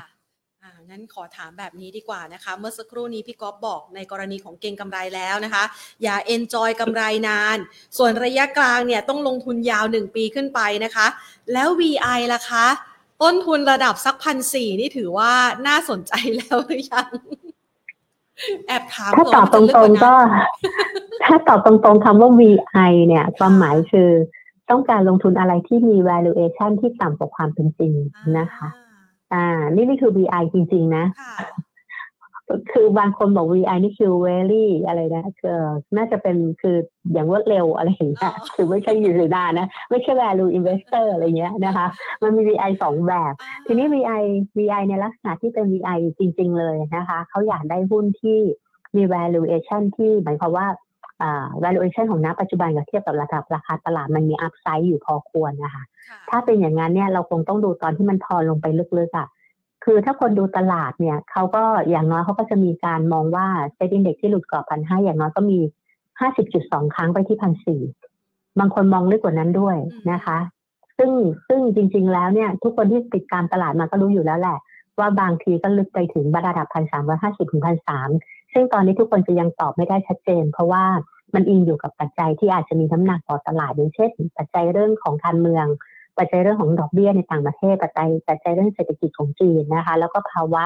[0.95, 5.63] งั้นขอถามแบบนี้ดีกว่านะคะ เมื่อสักครู่นี้พี่กอล์ฟบอกในกรณีของเก็งกำไรแล้วนะคะ
[6.03, 7.57] อย่า enjoy กำไรนาน
[7.97, 11.07] ส่วนระยะกลางเนี่ยต้องลงทุนยาว 1 ปีขึ้นไปนะคะ
[11.53, 12.65] แล้ว VI ล่ะคะ
[13.23, 15.31] ต้นทุนระดับสักพันสี่นี่ถือว่า
[15.67, 17.09] น่าสนใจแล้วหรือยัง
[18.67, 20.13] แอบถามถ้าตอบตรงๆก็
[21.25, 24.09] ถ้าตอบตรงๆคำว่า VI เนี่ย ความหมายคือ
[24.69, 27.93] ต้องการลงทุนอะไรที่มี valuation ที่ต่ำกว่าความเป็นจริง
[28.39, 28.67] นะคะ
[29.33, 31.05] อ่า นี่นี่คือ VI จริง ๆ นะ
[32.71, 35.57] คือบางคนบอก VI นี่คือ very อะไรนะคือ
[35.97, 36.77] น่าจะเป็นคือ
[37.13, 41.87] อย่างรวดเร็วอะไรอย่างเงี้ยคือไม่ใช่ยูริดานะ ไม่ใช่ value investor อะไรเงี้ยนะคะ
[42.23, 43.33] มันมี VI สองแบบ
[43.65, 44.21] ทีนี้ VI
[44.57, 48.39] VI ในลักษณะที่เป็น VI จริง ๆ เลยนะคะ เขาอยากได้หุ้นที่
[48.95, 50.67] มี valuation ที่หมายความว่า
[51.63, 55.83] valuation ของณปัจจุบันกับเทียบกับระดับราคาตลาดมันมี upside อยู่พอควรนะคะ
[56.29, 58.65] ถ้าเป็นอย่างนั้นเนี่ยเราคงต้องดูตอนที่มันทอนลงไป
[58.99, 59.27] ลึกๆอะ
[59.83, 65.59] คือถ้าคนดูตลาดเนี่ยเขาก็อย่างน้อยเขาก็จะมีการมองว่าเซ็ตอินเด็กที่หลุดกรอบพันห้าอย่างน้อยก็มี
[66.19, 67.81] ห้าสิบจุดสองครั้งไปที่พันสี่
[68.59, 69.77] บางคนมองลึกกว่านั้นด้วย
[70.11, 70.37] นะคะ
[70.97, 71.11] ซึ่ง
[71.47, 74.57] ซึ่งจริง ๆ แล้วเนี่ย ทุกคนที่ติดตามตลาดมาก็รู้อยู่แล้วแหละ
[74.99, 78.09] ว่าบางทีก็ลึกไปถึงระดับพันสามร้อยห้าสิบถึงพันสาม
[78.55, 80.83] ซึ่งตอนนี้ทุกคนจะยังตอบไม่ได้ชัดเจน เพราะว่า
[81.33, 85.65] มันอิงอยู่กับปัจจัยที่อาจจะมีน้ำหนักต่อตลาดอย่างเช่น ปัจจัยเรื่องของการเมือง
[86.17, 90.65] ปัจจัยเรื่องของดอกเบี้ยในต่างประเทศ ปัจจัยปัจจัยเรื่องเศรษฐกิจของจีนนะคะ แล้วก็ภาวะ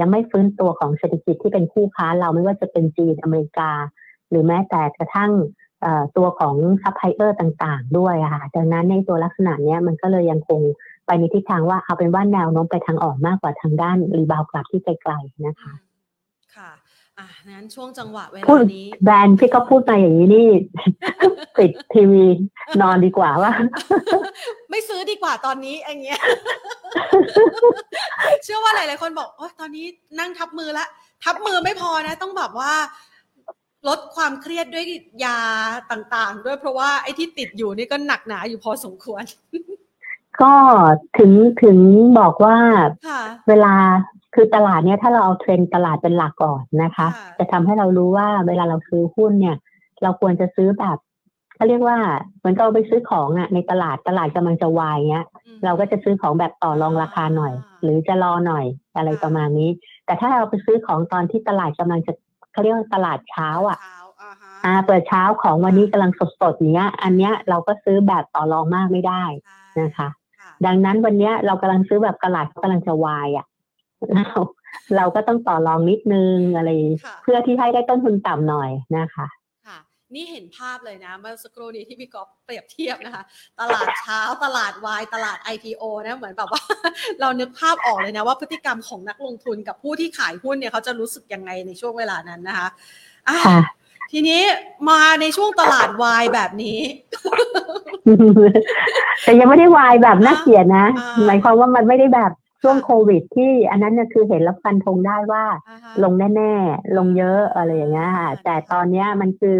[0.00, 3.70] ยังไม่ฟื้นตัวของเศรษฐกิจที่เป็นคู่ค้าเราไม่ว่าจะเป็นจีนอเมริกา
[4.28, 5.32] หรือแม้แต่กระทั่ง
[6.16, 10.60] ตัวของซัพพลายเออร์ต่างๆ ด้วยค่ะ ดังนั้นในตัวลักษณะนี้มันก็เลยยังคง
[11.06, 15.72] ไปในทิศทางว่าเอาเป็นว่าแนวโน้มไปทางอ่อนมากกว่าทางด้าน rebound กลับที่ไกลๆนะคะ
[16.56, 16.70] ค่ะ
[17.22, 20.48] อะนั้นช่วงจังหวะเวลานี้ แบรนด์พี่ก็พูดมาอย่างนี้นี่
[21.58, 22.24] ปิดทีวี
[22.80, 23.52] นอนดีกว่าว่า
[24.70, 26.20] ไม่ซื้อดีกว่าตอนนี้อย่างเงี้ย
[28.44, 29.86] เชื่อว่าหลาย ๆ คนบอกโอ้ตอนนี้
[30.18, 30.86] นั่งทับมือละ
[31.24, 32.72] ทับมือไม่พอนะ ต้องแบบว่า
[33.88, 34.84] ลดความเครียดด้วย
[35.24, 35.38] ยา
[35.90, 39.22] ต่าง ๆ ด้วยเพราะว่าไอ้ที่ติดอยู่นี่ก็หนักหนาอยู่พอสมควร
[40.42, 40.54] ก็
[41.18, 41.32] ถึง
[41.62, 41.78] ถึง
[42.18, 42.56] บอกว่า
[43.48, 43.74] เวลา
[44.34, 47.06] คือตลาดเนี้ยถ้าเราเอาเทรนด์ตลาดเป็นหลักก่อนนะคะ
[47.38, 49.56] จะทำให้เรารู้ว่าเวลาเราซื้อหุ้นเนี่ย
[50.02, 50.98] เราควรจะซื้อแบบ
[51.54, 51.98] เขาเรียกว่า
[52.38, 55.26] เหมือนเราไปซื้อของอะในตลาดตลาดกำลังจะวายเงี้ย
[55.64, 58.64] เราก็จะซื้อของแบบต่อรองราคาหน่อย หรือจะรอหน่อย
[58.96, 59.70] อะไรประมาณนี้
[60.06, 62.12] แต่ถ้าเราไปซื้อของตอนที่ตลาดกำลังจะ
[62.52, 63.78] เขาเรียกว่าตลาดเช้าอะ
[64.64, 69.24] อ่าเปิดเช้าของวันนี้กำลังสดๆเนี้ย อันเนี้ยเราก็ซื้อแบบต่อรองมากไม่ได้
[69.80, 70.08] นะคะ
[70.66, 73.46] ดังนั้นวันเนี้ยเรากำลังซื้อแบบตลาดกำลังจะวายอะ
[74.16, 74.36] เรา
[74.96, 76.70] เราก็ต้องต่อรองนิดนึงอะไร
[77.22, 79.26] เพื่อที่ให้ได้ต้นทุนต่ำหน่อยนะคะ
[79.66, 79.78] ค่ะ
[80.14, 83.22] นี่เห็นภาพเลยนะเมื่อสักครู่นี้ที่พี่ก๊อฟเปรียบเทียบนะคะ
[83.60, 86.62] ตลาดเช้าตลาดวายตลาด IPO นะเหมือนแบบว่า
[87.20, 93.38] เรานึกภาพออกเลยนะว่าพฤติกรรมของนักลงทุนกับผู้ที่ขายหุ้นเนี่ยเขาจะรู้สึกยังไงในช่วงเวลานั้นนะคะะ
[94.12, 94.42] ทีนี้
[94.90, 96.78] มาในช่วงตลาดวายแบบนี้
[99.22, 100.86] แต่ยังไม่ได้วายแบบน่าเกลียดนะ
[101.26, 105.44] หมายความว่ามันไม่ได้แบบ ช่วงโควิดที่อันนั้นเนี่ยคือเห็นแล้วฟันธงได้ว่า
[106.04, 109.58] ลงแน่ๆ ลงเยอะอะไรอย่างเงี้ยค่ะแต่ตอนเนี้ยมันคือ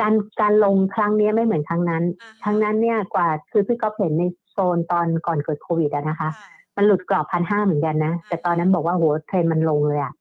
[0.00, 2.04] การการลงครั้งนี้ไม่เหมือนครั้งนั้น
[2.42, 6.28] ครั้งนั้นเนี่ยกว่าคือพี่ก็เห็นในโซนตอนก่อนเกิดโควิดอะนะคะ
[6.76, 10.12] มันหลุดกรอบพันห้าเหมือนกันนะ แต่ตอนนั้นบอกว่าโหเทรนมันลงเลยอะ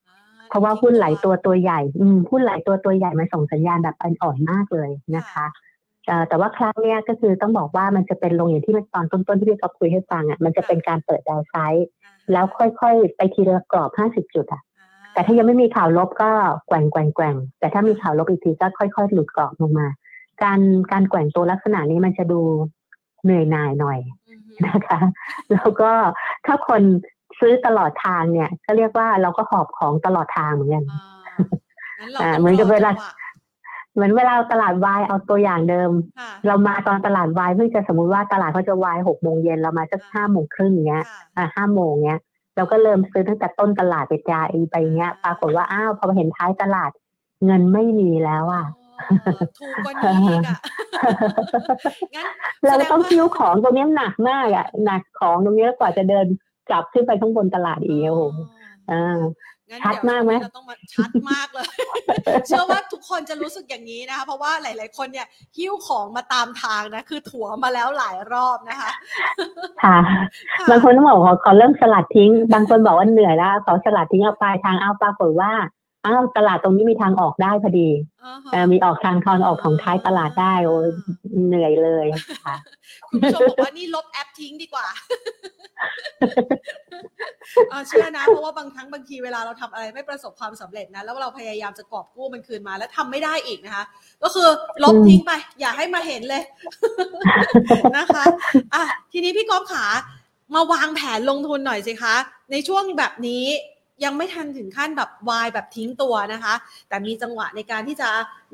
[0.49, 5.45] เพราะว่าหุ้นไหลตัวตัวใหญ่ อืมหุ้นไหลตัวตัวใหญ่มันส่งสัญญาณแบบอ่อนมากเลยนะคะ
[6.29, 11.87] แต่ว่าครั้งนี้ก็คือต้องบอกว่ามันจะเป็นลงอย่างที่ตอนต้นๆที่พี่ก็คุยให้ฟังอะมันจะเป็นการเปิดดาวไซด์
[12.31, 14.61] แล้วค่อยๆ ไปทีละกรอบห้าสิบจุดอะ
[15.13, 16.31] แต่ถ้ายังไม่มีข่าวลบก็
[16.67, 19.87] แกว่งแกว่งแกว่งแต่ถ้ามีข่าวลบอีกทีก็ค่อย ๆ หลุดกรอบลงมา
[20.43, 20.59] การ
[20.91, 22.41] การแกว่งตัวลักษณะนี้มันจะดู
[23.23, 23.99] เหนื่อยหน่ายหน่อย
[24.67, 24.99] นะคะ
[25.53, 25.91] แล้วก็
[26.45, 26.81] ถ้าคน
[27.39, 30.85] ซื้อตลอดทางเนี่ย ก็เรียกว่าเราก็หอบของตลอดทางเหมือนกัน
[32.39, 32.91] เหมือนกับเวลา
[33.93, 35.91] เหมือนเวลาตลาดวายเอาตัวอย่างเดิม
[36.47, 41.05] เรามาตอนตลาดวายเพิ่งจะสมมุติว่าตลาดเขาจะวายหกโมงเย็นเรามาสักห้าโมงครึ่งเงี้ย
[41.37, 42.19] อ่าห้าโมงเงี้ย
[42.55, 46.91] เราก็เริ่มซื้อตั้งแต่ต้นตลาดไปจาอีไปเงี้ย ปรากฏว่าอ้าวพอมาเห็นท้ายตลาด
[47.45, 48.65] เงินไม่มีแล้วอะ
[49.59, 50.57] ถูกกว่านี้อีกอะ
[52.15, 52.27] งั้น
[52.65, 56.25] เราต้องคิ้วของตรงนี้หนักมากอะหนักของตรงนี้กว่าจะเดิน
[56.69, 58.21] กลับขึ้นไปข้างบนตลาดอีกโอ้โห
[59.71, 61.65] อ่าชัดมากไหมเราต้องมาชัดมากเลย
[62.47, 65.27] เชื่อว่าทุกคนจะรู้สึกอย่างนี้นะคะ เพราะว่าหลาย ๆ คนเนี่ย
[65.57, 68.91] หิ้วของมาตามทางนะ คือถั่วมาแล้วหลายรอบนะคะ
[69.83, 69.97] ค่ะ
[70.69, 75.51] บางคนต้องบอกว่าเขาเริ่มสลัดทิ้ง บางคนบอกว่าเหนื่อยแล้วเขาสลัดทิ้งเอาปลายทางเอาปรากฏว่า
[76.05, 77.89] อ้าวตลาดตรงนี้มีทางออกได้พอดี
[78.71, 80.75] มีออกทางทอนออกของท้ายตลาดได้โอ้
[81.47, 82.07] เหนื่อยเลย
[82.45, 82.55] ค่ะ
[83.09, 84.87] คุณผู้ชมบอกว่านี่ลบแอปทิ้งดีกว่า
[87.87, 93.83] เชื่อนะเพราะว่าบางครั้งบางทีเวลาเราทำอะไรไม่ประสบความสำเร็จนะแล้วเราพยายามจะกอบกู้มันคืนมาแล้วทำไม่ได้อีกนะคะ
[94.23, 94.47] ก็คือ
[94.83, 96.43] ลบทิ้งไป อย่าให้มาเห็นเลย
[97.97, 98.23] นะคะ
[98.73, 99.85] อะทีนี้พี่ก๊อฟขา
[100.55, 102.15] มาวางแผนลงทุนหน่อยสิคะ
[102.51, 103.45] ในช่วงแบบนี้
[104.03, 106.53] ยังไม่ทันถึงขั้นแบบวายแบบทิ้งตัวนะคะ
[106.89, 108.09] แต่มีจังหวะในการที่จะ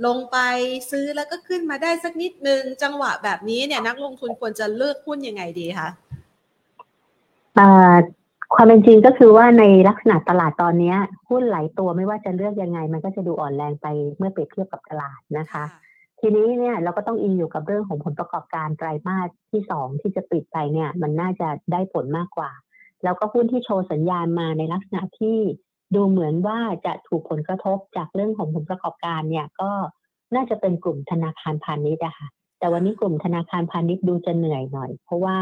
[0.06, 0.38] ลงไป
[0.92, 5.90] ซื้อแล้วก็ขึ้นมาได้สักนิดนึง จังหวะแบบนี้เนี่ยนักลงทุนควรจะเลือกหุ้นยังไงดีคะ
[8.54, 10.96] ความเป็นจริงก็คือว่าในลักษณะตลาดตอนนี้
[11.30, 15.64] หุ้นหลายตัวไม่ว่าจะเลือกยังไง มันก็จะดูอ่อนแรงไปเมื่อเปรียบเทียบกับตลาดนะคะ
[16.20, 22.52] ทีนี้เนี่ยเราก็ต้องอิงอยู่กับเรื่องของผลประกอบการไตรมาสที่สองที่จะปิดไปเนี่ย มันน่าจะได้ผลมากกว่า
[23.04, 25.38] แล้วก็หุ้นที่โชว์สัญญาณมาในลักษณะที่
[25.96, 29.72] ดูเหมือนว่าจะถูกผลกระทบจากเรื่องของผลประกอบการเนี่ยก็
[30.36, 32.28] น่าจะเป็นกลุ่มธนาคารพาณิชย์อะค่ะ
[32.60, 35.38] แต่วันนี้กลุ่มธนาคารพาณิชย์ดูจะเหนื่อยหน่อย เพราะว่า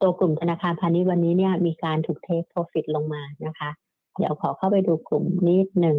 [0.00, 3.70] ตัวกลุ่มธนาคารพาณิชย์วันนี้เนี่ยมีการถูกเทคโปรฟิตลงมานะคะ
[4.18, 5.98] เดี๋ยวขอเข้าไปดูกลุ่มนิดหนึ่ง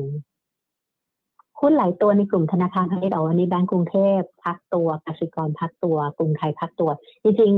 [1.60, 6.90] หุ้นหลายตัวในกลุ่มธนาคารพาณิชย์เอาวันนี้แบงก์กรุงเทพพักตัวกสิกรพักตัว กรุงไทยพักตัว
[7.24, 7.54] จริง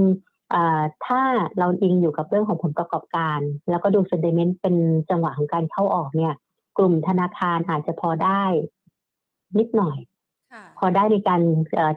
[1.06, 1.22] ถ้า
[1.58, 4.76] เราอิงอยู่กับเรื่องของผลประกอบการ แล้วก็ดูเซนเดเมนต์เป็น
[5.10, 6.34] จังหวะของการเข้าออกเนี่ย
[6.78, 8.44] กลุ่มธนาคารอาจจะพอได้
[9.58, 9.98] นิดหน่อย
[10.80, 11.42] พอได้ในการ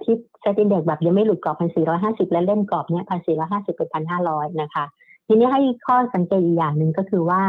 [0.04, 4.84] ที่เซตินเด็กแบบยังไม่หลุดกรอบพันสี่ร้อยห้าสิบและเล่นกรอบเนี้ยพันสี่ร้อยห้าสิบเป็นพันห้าร้อยนะคะ
[5.26, 7.42] ทีนี้ให้ข้อสังเกตอีกอย่างหนึ่งก็คือว่า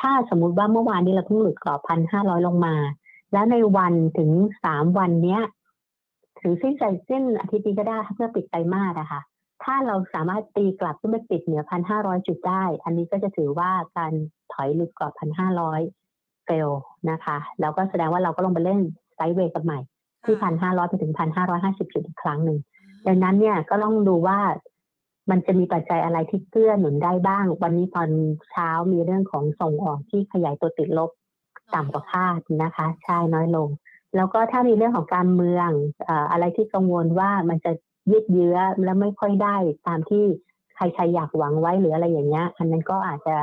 [0.00, 2.74] ถ้าสมมุติว่าเมื่อวานนี้เราเพิ่งหลุดกรอบพันห้าร้อยลงมา
[3.32, 4.30] แล้วในวันถึง
[4.64, 5.42] สามวันเนี้ย
[6.40, 9.20] ถึงสิ้นใจสิ้นอาทิตย์นี้ก็ได้เพื่อปิดไตรมาสนะคะ
[9.64, 14.12] ถ้าเราสามารถตีกลับขึ้นมาปิดเหนือพันห้าร้อยจุดได้ อันนี้ก็จะถือว่าการ
[14.52, 15.80] ถอยหลุดกรอบพันห้าร้อย
[16.44, 16.68] เฟล
[17.10, 18.80] นะคะ แล้วก็แสดงว่าเราก็ลงไปเล่น
[19.14, 19.78] ไซด์เวย์กับใหม่
[20.24, 22.58] ที่พันห้าร้อยไปถึงพันห้าร้อยห้าสิบจุดอีกครั้งหนึ่ง
[23.06, 24.38] ดังนั้นเนี่ยก็ต้องดูว่า
[25.30, 28.08] มันจะมีปัจจัยอะไรที่เกื้อหนุนได้บ้าง วันนี้ตอน
[28.50, 31.10] เช้ามีเรื่องของส่งออกที่ขยายตัวติดลบ
[31.74, 33.68] ต่ำกว่าคาดนะคะใช่น้อยลง
[34.16, 35.70] แล้วก็ถ้ามีเรื่องของการเมือง
[36.30, 37.72] อะไรที่กังวลว่ามันจะ
[38.10, 40.24] ยืดเยื้อแล้วไม่ค่อยได้ตามที่
[40.76, 43.36] ใครๆอยากหวังไว้หรืออะไรอย่างเงี้ยอันนั้นก็อาจจะ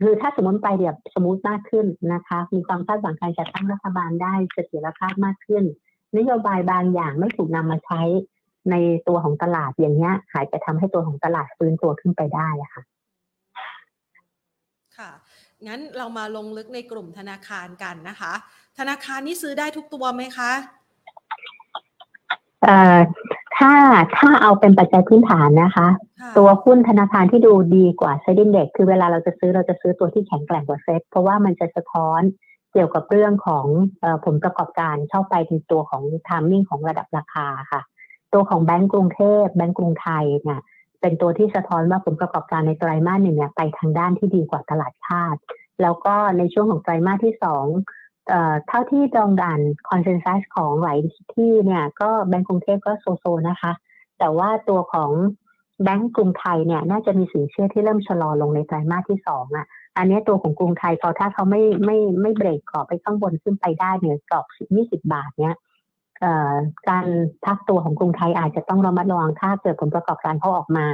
[0.00, 5.64] คือถ้าสมมติไปแบบสมูทมากขึ้นนะคะ มีความคาดหวังการจัดตั้งรัฐบาลได้เสถียรภาพมากขึ้น
[6.16, 8.02] นโยบายบางอย่างไม่ถูกนำมาใช้
[8.70, 8.74] ใน
[9.08, 12.82] ตัวของตลาดอย่างเงี้ยหายจะทำให้ตัวของตลาดฟื้นตัวขึ้นไปได้อะค่ะ
[14.96, 15.10] ค่ะ
[15.66, 18.32] งั้นเรามาลงลึกในกลุ่มธนาคารกันนะคะ
[18.78, 20.52] ธนาคารนี่ซื้อได้ทุกตัวไหมคะ
[22.62, 22.98] เอ่อ
[23.56, 23.72] ถ้า
[24.16, 25.88] ถ้าเอาเป็นปัจจัยพื้นฐานนะคะ
[26.38, 32.20] ตัวหุ้นธนาคารที่ดูดีกว่าเซ็นเด็กคือเวลาเราจะซื้อเราจะซื้อตัวที่แข็งแกร่งกว่าเซ็ตเพราะว่ามันจะสะท้อน
[32.72, 33.66] เกี่ยวกับเรื่องของ
[34.24, 37.82] ผลประกอบการเข้าไปในตัวของ timing ของระดับราคาค่ะ
[38.32, 40.60] ตัวของแบงก์กรุงเทพแบงก์กรุงไทยเนี่ย
[41.00, 45.36] เป็นตัวที่สะท้อนว่าผลประกอบการในไตรมาสหนึ่งเนี่ยไปทางด้านที่ดีกว่าตลาดคาด
[45.82, 47.66] แล้วก็ในช่วงของไตรมาสที่สอง
[48.68, 50.98] เท่าที่ตรงด่าน consensus ของหลาย
[51.34, 53.72] ที่เนี่ยก็แบงก์กรุงเทพก็ so-so นะคะ
[54.18, 55.10] แต่ว่าตัวของ
[55.82, 65.56] แบงก์กรุงไทยเนี่ยน่าจะมีสินเชื่อที่เริ่มชะลอลงในไตรมาสที่สองอะ อันนี้ตัวของกรุงไทยเขาถ้าเขาไม่ไม่ไม่เบรกกรอบไปข้างบนขึ้นไปได้เหนือกรอบสิบยี่สิบาทเนี่ย
[66.88, 67.06] การ
[67.44, 70.86] พักตัวของกรุงไทยอาจจะต้องระมัดระวังถ้าเกิดผลประกอบการเขาออกมา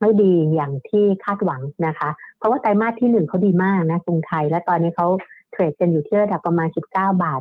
[0.00, 5.08] ไม่ดีอย่างที่คาดหวังนะคะ เพราะว่าไตรมาสที่หนึ่งเขาดีมากนะกรุงไทย และตอนนี้เขา
[5.56, 7.40] เทรดกันอยู่ที่ระดับประมาณ 19 บาท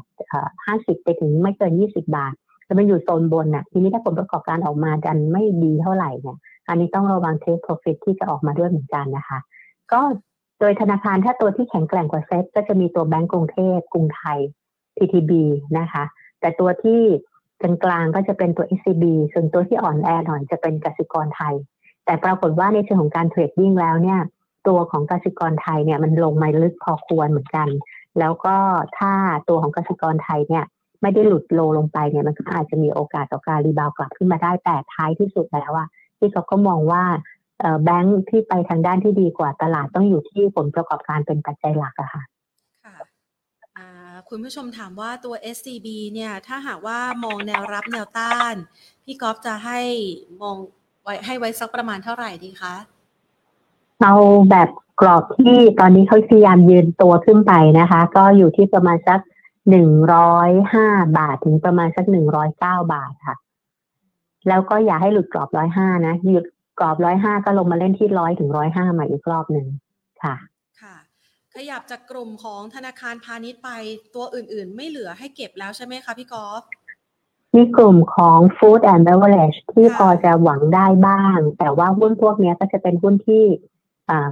[0.65, 2.34] ห้าสิบไปถึงไม่เกิน 20 บาท
[2.65, 9.39] แล้วมันอยู่โซนบนน่ะ ทีนี้ถ้าผลประกอบการออกมาดันไม่ดีเท่าไหร่เนี่ยอันนี้ต้องระวัง take profit ที่จะออกมาด้วยเหมือนกันนะคะ
[9.91, 10.01] ก็
[10.60, 14.39] โดยธนาคารถ้าตัวที่แข็งแกร่งกว่าเซ็ตก็จะมีตัวแบงก์กรุงเทพกรุงไทย
[14.97, 15.32] TTB
[15.80, 16.04] นะคะ
[16.39, 17.01] แต่ตัวที่
[17.62, 21.56] กลางๆก็จะเป็นตัว SCB ส่วนตัวที่อ่อนแอหน่อยจะเป็นกสิกรไทย
[22.06, 24.19] แต่ปรากฏว่าในเชิงของการ trading แล้วเนี่ย
[24.67, 27.67] ตัวของกสิกรไทยเนี่ยมันลงมาลึกพอควรเหมือนกัน
[28.19, 28.56] แล้วก็
[28.97, 29.13] ถ้า
[29.49, 30.65] ตัวของกสิกรไทยเนี่ย
[31.01, 35.86] ไม่ได้หลุด low ลงไปเนี่ยมันก็อาจจะมีโอกาสต่อการ rebound กลับขึ้นมาได้แต่ท้ายที่สุดแล้วว่า
[36.19, 37.04] ที่เขาก็มองว่า
[37.84, 42.23] แบงค์ที่ไปทางด้านที่ดีกว่าตลาดต้องอยู่ที่ผลประกอบการเป็นปัจจัยหลักอะค่ะ
[42.86, 42.95] ค่ะ
[44.30, 48.56] คุณผู้ชมถามว่าตัว SCB เนี่ย ถ้าหากว่ามองแนวรับแนวต้าน
[49.04, 49.80] พี่ก๊อฟจะให้
[50.41, 50.56] มอง
[51.04, 52.75] ไว้ให้ไว้สักประมาณเท่าไหร่ดีคะ
[54.01, 54.13] เอา
[54.49, 54.69] แบบ
[55.01, 59.19] กรอบที่ตอนนี้เขาพยายามยืนตัวขึ้นไปนะคะ ก็อยู่ที่ประมาณสัก
[59.69, 63.36] หนึ่งร้อยห้าบาทถึงประมาณสักหนึ่งร้อยเก้าบาทค่ะ
[64.47, 66.45] แล้วก็อย่าให้หลุดกรอบร้อยห้านะหยุด
[66.79, 69.67] กรอบร้อยห้าก็ลงมาเล่นที่ร้อยถึงร้อยห้ามาอีกรอบหนึ่ง
[70.23, 70.36] ค่ะ
[70.81, 70.95] ค่ะ
[71.55, 73.69] ขยับจากกลุ่มของธนาคารพาณิชย์ไป
[74.15, 76.63] ตัวอื่นๆ ไม่เหลือให้เก็บแล้วใช่ไหมคะพี่กอล์ฟ
[77.55, 83.74] มีกลุ่มของ Food and Beverage ที่ค่ะพอจะหวังได้บ้าง แต่ว่าหุ้นพวกเนี้ยก็จะเป็นหุ้นที่อ่า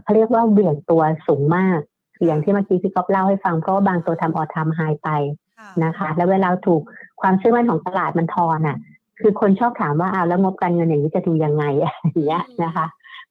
[0.01, 1.79] เขาเรียกว่าเบี่ยงตัวสูงมาก
[2.15, 5.09] คืออย่างที่เมื่อกี้พี่ก๊อฟเล่าให้ฟังเพราะว่าบางตัวทำออทำไฮไป
[5.57, 6.81] ค่ะนะคะ แล้วเวลาถูก
[7.21, 8.77] ความเชื่อมั่นของตลาดมันทอนอะ
[9.21, 12.85] คือคนชอบถามว่าอ้าวแล้วงบการเงินอย่างนี้จะดูยังไงอย่างเงี้ยนะคะ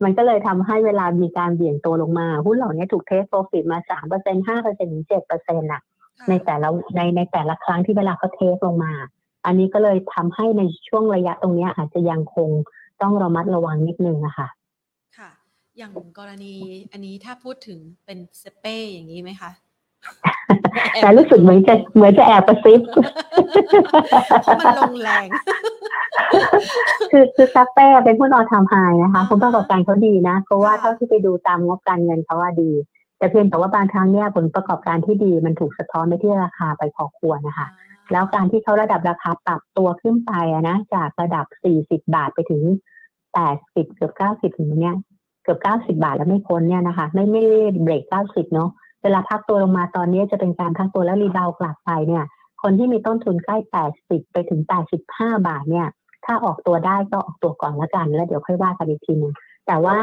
[0.04, 5.82] มันก็เลยทำให้เวลามีการเบี่ยงตัวลงมาหุ้นเหล่านี้ถูกเทสโปรฟิตมาสามเปอร์เซ็นห้าเปอร์เซ็นถึงเจ็ดเปอร์เซ็นต์่ะ
[6.18, 8.92] ค่ะในแต่ละในในแต่ละครั้งที่เวลาเขาเทสลงมา
[9.46, 12.48] อันนี้ก็เลยทำให้ในช่วงระยะตรงเนี้ยอาจจะยังคง
[13.02, 14.48] ต้องระมัดระวังนิดนึงนะคะค่ะ
[15.82, 16.54] อย่างกรณี
[16.92, 19.50] อันนี้ถ้าพูดถึงเป็นสเป้อย่างนี้ไหมคะ
[21.00, 22.80] แต่รู้สึกเหมือนจะเหมือนจะแอบประซิบ
[24.42, 25.26] เพราะมันลงแรง
[27.10, 32.70] คือคือซัปเป้เป็นหุ้นออทามไฮนะคะอ่าผลประกอบการเขาดีนะเพราะว่าค่ะเท่าที่ไปดูตามงบการเงินเขาว่าดี
[33.18, 37.66] แต่เพียงแต่ว่าบางครั้งเนี่ยผลประกอบการที่ดีมันถูกสะท้อนไปที่ราคาไปพอควรนะคะ
[38.12, 41.46] แล้วการที่เขาระดับราคาปรับตัวขึ้นไปอะนะจากระดับ
[41.78, 42.62] 40 บาทไปถึง
[43.44, 44.96] 80 เกือบ 90 ถึงเนี้ย
[45.42, 48.70] เกือบ90บาทแล้วไม่พ้นเนี่ยนะคะ ไม่ไม่ได้เบรก90เนาะ
[49.02, 52.24] เวลาพักตัวลงมาตอนนี้จะเป็นการพักตัวแล้ว rebound กลับไปเนี่ย
[52.62, 53.56] คนที่มีต้นทุนใกล้
[53.94, 54.60] 80ไปถึง
[55.04, 55.88] 85บาทเนี่ย
[56.24, 59.34] ถ้าออกตัวได้ก็ออกตัวก่อนละกัน แล้วเดี๋ยวค่อยว่ากันอีกทีนึง
[59.66, 59.98] แต่ว่า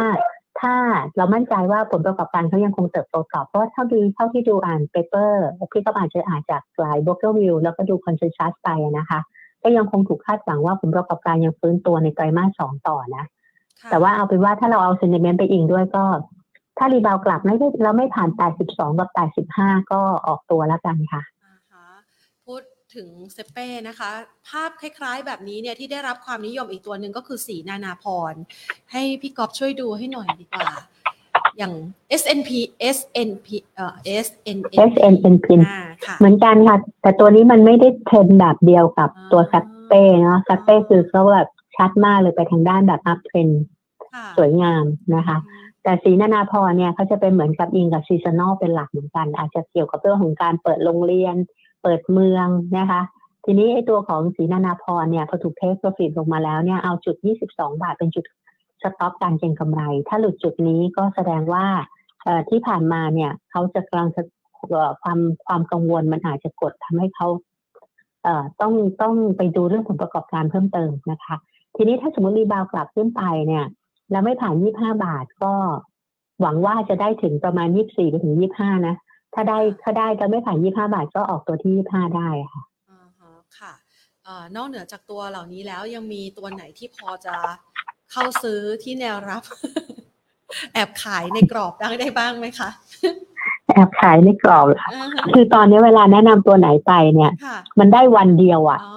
[0.59, 0.75] ถ้า
[1.17, 9.19] เรามั่นใจว่าผลประกอบการเขายังคงเติบโตต่อเพราะว่าเท่าที่เท่าที่ดูอ่าน paper พี่ก็อาจจะอ่านจากหลาย b r o k e r view แล้วก็ดู consensus ไปนะคะ
[9.63, 13.25] ก็ยังคงถูกคาดหวังว่าผลประกอบการยังฟื้นตัวในไตรมาสสองต่อนะ
[13.91, 16.03] แต่ว่าเอาเป็นว่าถ้าเราเอาเซน t เมนต์ไปอิงด้วยก็
[16.77, 18.29] ถ้ารีบาวด์กลับไม่ได้เราไม่ผ่าน
[18.65, 19.09] 82 กับ
[19.53, 21.87] 85 ก็ออกตัวแล้วกันค่ะอ่าฮะ
[22.45, 22.61] พูด
[22.95, 24.09] ถึงเซเป้นะคะ
[24.49, 28.33] ภาพคล้ายๆ แบบนี้เนี่ยที่ได้รับความนิยมอีกตัวหนึ่งก็คือสีนานาพร
[28.91, 30.71] ให้พี่ก๊อฟช่วยดูให้หน่อยดีกว่า
[31.57, 31.73] อย่าง
[32.21, 32.49] SNP
[32.95, 41.47] SNP เอ่อ SNNP SNNP อ่าค่ะเหมือนกันค่ะ แต่ตัวนี้มันไม่ได้เทรนแบบเดียวกับอ่าตัว SAPPE เนาะ SAPPE คือเขาแบบ
[41.79, 43.49] ชัดมากเลยไปทางด้านแบบ uptrend
[44.13, 44.83] ค่ะสวยงาม
[45.15, 45.37] นะคะ
[45.83, 51.35] แต่ศรีนานาพรเนี่ยเขาจะเป็นเหมือนกับอิงกับ seasonal เป็นหลักเหมือนกัน อาจจะเกี่ยวกับเรื่องของการเปิดโรงเรียน
[51.83, 53.01] เปิดเมืองนะคะ
[53.45, 57.15] ทีนี้ไอ้ตัวของศรีนานาพรเนี่ยพอถูก take profit ลงมาแล้วเนี่ยเอาจุด
[57.49, 58.25] 22 บาทเป็นจุด
[58.81, 61.65] stop การเก็งกำไร ถ้าหลุดจุดนี้ก็แสดงว่า
[62.23, 64.21] เอ่อที่ผ่านมาเนี่ยเขาจะกำลังจะ
[64.69, 67.27] เอ่อความความกังวลมันอาจจะกดทำให้เขา
[68.23, 71.35] เอ่อต้องต้องไปดูเรื่องผลประกอบการเพิ่มเติมนะคะ
[71.81, 73.65] ทีนี้ถ้าสมมติ rebound กลับขึ้นไปเนี่ย
[74.11, 75.53] แล้วไม่ผ่าน25บาทก็
[76.41, 78.95] หวังว่าจะได้ถึงประมาณ24ไปถึง25นะ
[79.33, 83.73] ถ้าได้ถ้าได้แล้วไม่ผ่าน25บาทก็ออกตัวที่25ได้ค่ะอ่าฮะค่ะ
[84.23, 87.35] เอ่อนอกเหนือจากตัวเหล่านี้แล้วยังมีตัวไหนที่พอจะ
[88.11, 89.43] เข้าซื้อที่แนวรับ
[90.73, 92.69] แอบขายในกรอบได้ได้บ้างไหมคะ
[93.67, 98.93] แอบขายในกรอบค่ะอ่าฮะคือตอนนี้เวลาแนะนำตัวไหนไปเนี่ยค่ะมันได้วันเดียวอะอ๋อ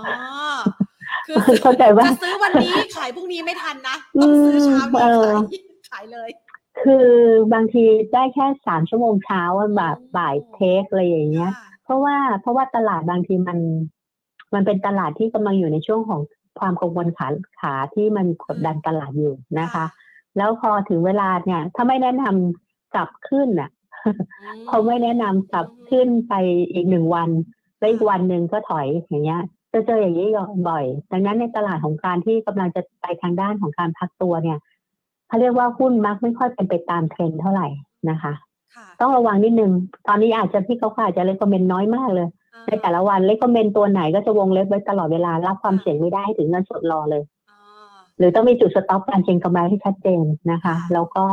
[1.47, 6.31] คือเข้าใจว่าจะซื้อวันนี้ขายพรุ่งนี้ไม่ทันนะต้องซื้อเช้าอืมเอนี้อขายขายเลย
[6.83, 7.09] คือ
[7.53, 13.59] บางทีได้แค่สามชั่วโมงเช้าอะแบบบ่ายเทคอะไรอย่างเงี้ยค่ะเพราะว่าเพราะว่าตลาดบางทีมัน
[14.55, 16.21] มันเป็นตลาดที่กำลังอยู่ในช่วงของ
[16.59, 17.29] ความกังวลขา
[17.61, 19.85] ขาที่มันกดดันตลาดอยู่นะคะ
[20.37, 23.71] แล้วพอถึงเวลาเนี่ย ถ้าไม่แนะนำกลับขึ้นอะ
[24.05, 24.19] อืม
[24.69, 26.35] เขาไม่แนะนำกลับขึ้นไป
[26.73, 27.31] อีกหนึ่งวัน
[27.79, 30.29] แล้วอีกวันหนึ่งก็ถอยอย่างเงี้ย จะเจออย่างนี้
[30.69, 34.59] บ่อย ดังนั้นในตลาดของการที่กำลังจะไปทางด้านของการพักตัวเนี่ย
[35.29, 37.69] เขาเรียกว่าหุ้นมักไม่ค่อยเป็นไปตามเทรนด์เท่าไหร่
[38.11, 38.33] นะคะ
[38.75, 39.73] ค่ะต้องระวังนิดนึง
[40.09, 42.29] ตอนนี้อาจจะพี่เขาอาจจะเล c คอมเมนต์น้อยมากเลย
[42.67, 47.59] ในแต่ละวันเล c คอมเมนต์ตัวไหนก็จะวงเล็บไว้ตลอดเวลารับความเสี่ยงไม่ได้ให้ถึงเงินสดรอเลยอ่า
[48.19, 51.27] หรือต้องมีจุดสต็อปการเก็งกำไรให้ชัดเจนนะคะค่ะแล้วก็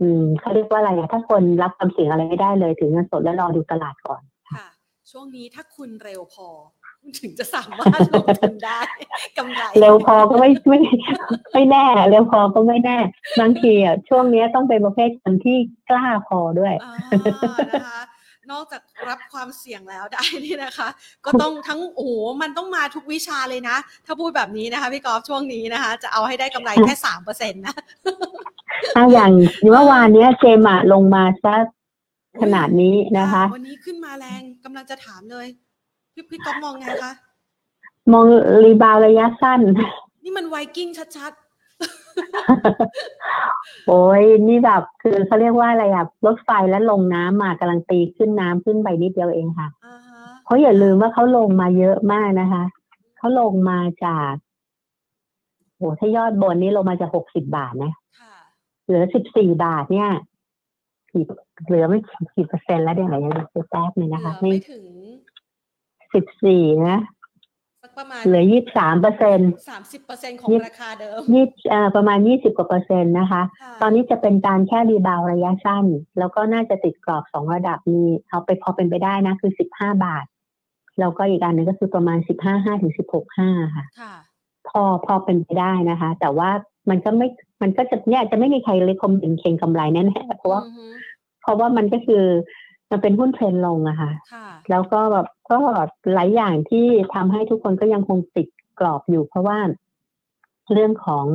[0.00, 4.22] อืมเขาเรียกว่าอะไรอะถ้าคนรับความเสี่ยงอะไรไม่ได้เลยถึงเงินสดแล้วรอดูตลาดก่อน
[4.54, 4.66] ค่ะ
[5.10, 6.48] ช่วงนี้ถ้าคุณเร็วพอ
[7.20, 8.80] ถึงจะสามารถลงทุนได้
[9.38, 10.80] กำไรเร็วพอก็ไม่ไม่
[11.52, 12.98] ไม่แน่เร็วพอก็ไม่แน่
[13.40, 15.58] บางทีอะช่วงเนี้ยต้องเป็นประเภทคนที่
[15.90, 16.92] กล้าพอด้วยอ่า
[17.70, 18.00] นะคะ
[18.52, 20.88] นอกจากรับความเสี่ยงแล้วได้นี่นะคะ
[21.26, 23.76] ก็ต้องทั้งโอ้โหมันต้องมาทุกวิชาเลยนะ
[24.06, 27.74] ถ้าพูดแบบนี้นะคะพี่กอล์ฟช่วงนี้นะคะ จะเอาให้ได้กำไรแค่สามเปอร์เซ็นต์นะ
[28.94, 29.32] ถ้าอย่าง
[29.64, 31.64] เมื่อวานเนี้ยเจมอะลงมาสัก
[32.42, 35.46] ขนาดนี้นะคะ วันนี้ขึ้นมาแรงกำลังจะถามเลย
[36.16, 37.12] พี่พี่ก๊อฟมองไงคะ
[38.12, 38.24] มอง
[38.64, 39.60] รีบาวระยะสั้น
[40.24, 41.32] นี่มันไวกิ้งชัด
[43.88, 52.64] โอ้ยนี่แบบคือเขาเรียกว่าอะไรอะรถไฟแล้วลงน้ำมากำลังตีขึ้นน้ำขึ้นไปนิดเดียวเองค่ะๆอ่าฮะเพราะอย่าลืมว่าเขาลงมาเยอะมากนะคะ
[53.18, 54.32] เขาลงมาจาก
[55.76, 58.34] โหถ้ายอดบนนี้ลงมาจากหกสิบาทนะค่ะ
[58.84, 60.10] เหลือสิบสี่บาทเนี่ย
[61.12, 61.24] กี่
[61.66, 61.98] เหลือไม่
[62.36, 64.84] กี่เปอร์เซ็นต์แล้วเดี๋ยวเราจะดูแป๊บหนึงเหนะคะลือไม่ถึง
[66.16, 67.00] สิบสี่นะ
[67.82, 69.38] สักประมาณเหลือยี่สามเปอร์เซ็น
[69.70, 75.86] สามสิบเปอร์เซ็นของยี่ราคาเดิมยี่เอ่อประมาณยี่สิบกว่าเปอร์เซ็นต์นะคะค่ะตอนนี้จะเป็นการแค่รีบาวระยะสั้น
[76.18, 80.24] แล้วก็น่าจะติดกรอบสองระดับมีเอาไปพอเป็นไปได้นะ คือสิบห้าบาท
[81.00, 84.14] แล้วก็อีกอันหนึงก็คือประมาณสิบห้าห้าถึงสิบหกห้าค่ะค่ะ
[84.68, 86.50] พอพอเป็นไปได้นะคะ แต่ว่า
[86.90, 87.28] มันก็ไม่
[87.62, 90.84] มันก็จะเนี่ยจะไม่มีใครเลยคมถึงเข่งกำไรแน่ๆเพราะว่าอือฮึ
[91.42, 92.24] เพราะว่ามันก็คือ
[92.90, 95.58] มันเป็นหุ้นเทรนลงอะค่ะค่ะ แล้วก็แบบก็
[96.14, 98.48] หลายอย่างที่ทำให้ทุกคนก็ยังคงติด
[98.80, 99.58] กรอบอยู่ เพราะว่า
[100.72, 101.26] เรื่องของ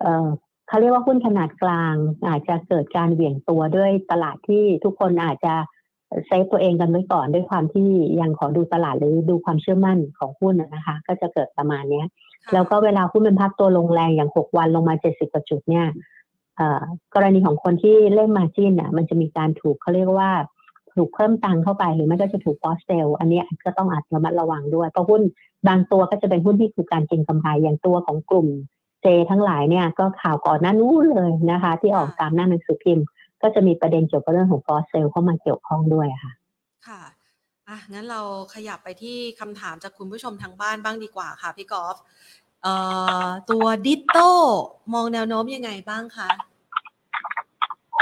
[0.00, 0.28] เออ
[0.68, 1.94] เขาเรียกว่าหุ้นขนาดกลาง
[2.28, 5.54] อาจจะเกิดการเหวี่ยงตัวด้วยตลาดที่ทุกคนอาจจะ
[6.26, 7.88] เซฟตัวเองกันไว้ก่อนด้วยความที่
[8.20, 12.06] ยังขอดูตลาดหรือดูความเชื่อมั่นของหุ้นน่ะนะคะ ก็จะเกิดประมาณเนี้ย
[12.44, 15.86] ค่ะแล้วก็เวลาหุ้นมันพักตัวลงแรงอย่างหกวันลงมาเจ็ดสิบกว่าจุดเนี่ย
[16.56, 16.82] เอ่อ
[17.14, 20.30] กรณีของคนที่เล่น margin อะ มันจะมีการถูกเขาเรียกว่า
[20.96, 25.22] ถูกเพิ่มตังเข้าไป หรือไม่ก็จะถูก force sell อันนี้ก็ต้องอาจระมัดระวังด้วย เพราะหุ้น
[25.68, 28.48] บางตัวก็จะเป็นหุ้นที่ถูกการเก็งกำไรอย่างตัวของกลุ่ม
[29.02, 33.06] J ทั้งหลายเนี่ยก็ข่าวก่อนหน้านู้นเลยนะคะ ที่ออกตามหน้าหนังสือพิมพ์
[33.42, 36.32] ก็จะมีประเด็นเกี่ยวกับเรื่องของ force sell เข้ามาเกี่ยวข้องด้วยค่ะ
[36.88, 37.02] ค่ะ
[37.68, 38.20] อะงั้นเรา
[38.54, 41.96] ขยับไปที่คำถามจากคุณผู้ชมทางบ้านบ้างดีกว่าค่ะพี่กอล์ฟ
[42.62, 42.74] เอ่
[43.26, 44.32] อตัว DITTO
[44.94, 46.28] มองแนวโน้มยังไงบ้างคะ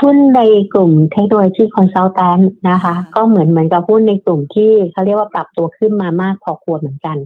[0.03, 0.43] หุ้นใน
[0.75, 2.39] กลุ่มเทคโนโลยี consultant
[2.71, 7.17] นะคะ ก็เหมือนเหมือนกับหุ้นในกลุ่มที่เขาเรียกว่าปรับตัวขึ้นมามากพอควรเหมือนกัน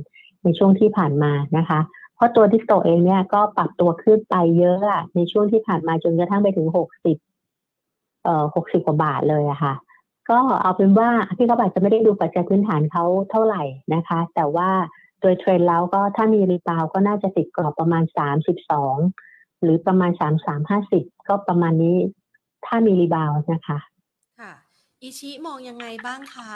[0.43, 1.81] ในช่วงที่ผ่านมานะคะ
[2.15, 7.17] เพราะตัว DITTO เองเนี่ยก็ปรับตัวขึ้นไปเยอะอะในช่วงที่ผ่านมาจนกระทั่งไปถึงหกสิบ
[8.25, 9.75] เอ่อหกสิบกว่าบาทเลยอะค่ะ
[10.31, 13.63] ก็เอาเป็นว่าพี่เขาอาจจะไม่ได้ดูปัจจัยพื้นฐานเขาเท่าไหร่
[13.95, 14.71] นะคะ แต่ว่า
[15.21, 18.97] โดยเทรนด์แล้วก็ถ้ามี rebound ก็น่าจะติดกรอบประมาณสามสิบสอง
[19.63, 21.97] หรือประมาณสามสามห้าสิบก็ประมาณนี้
[22.67, 23.79] ถ้ามี rebound นะคะ
[24.41, 24.53] ค่ะ
[25.03, 26.51] ICHI มองยังไงบ้างคะ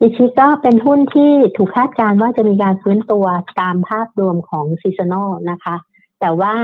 [0.00, 3.26] ICHI ก็เป็นหุ้นที่ถูกคาดการณ์ว่าจะมีการฟื้นตัว
[3.60, 5.76] ตามภาพรวมของ seasonal นะคะ
[6.20, 6.54] แต่ว่า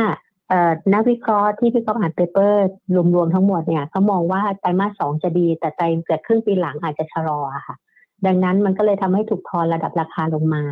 [0.48, 2.66] เอ่อนักวิเคราะห์ที่พี่กอล์ฟอ่าน paper
[3.14, 7.76] รวมๆทั้งหมดเนี่ยเขามองว่าไตรมาสสองจะดี แต่ไตรเกิดครึ่งปีหลังอาจจะชะลออะค่ะ
[8.26, 10.62] ดังนั้นมันก็เลยทำให้ถูกทอนระดับราคาลงมา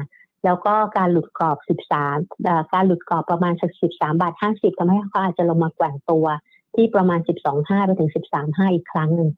[0.45, 1.59] แล้วก็การหลุดกรอบ
[2.01, 6.27] 13เอ่อการหลุดกรอบประมาณสัก13 บาท 50ทำให้เขาอาจจะลงมาแกว่งตัว
[6.75, 7.21] ที่ประมาณ
[7.53, 9.31] 12.5 ไปถึง 13.5 อีกครั้งหนึ่ง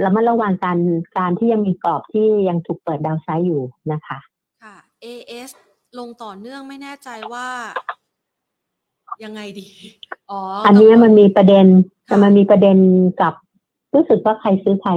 [0.00, 0.78] แล้วมันระวังการ
[1.18, 3.62] การที่ยังมีกรอบที่ยังถูกเปิดดาวไซด์อยู่
[3.92, 4.18] นะคะ
[4.62, 4.74] ค่ะ
[5.04, 5.50] AS
[5.98, 7.46] ลงต่อเนื่องไม่แน่ใจว่า
[9.24, 9.68] ยังไงดี
[10.30, 12.76] อ๋อ อันเนี้ยกังวลมันมีประเด็นค่ะแต่มันมีประเด็น
[13.20, 13.34] กับ
[13.94, 14.92] รู้สึกว่าใครซื้อใคร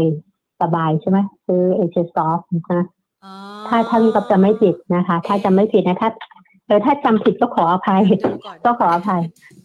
[0.61, 2.39] สบายใช่ไหมซื้อเอเจซอฟ
[2.73, 2.85] นะ
[3.23, 3.33] อ๋อ
[3.67, 6.09] ถ้าถ้าพี่กับจะไม่ผิดนะคะ ถ้าจำไม่ผิดนะถ้า
[6.65, 9.60] เออถ้าจำผิดก็ขออภัยดูก่อนก็ขออภัยค่ะ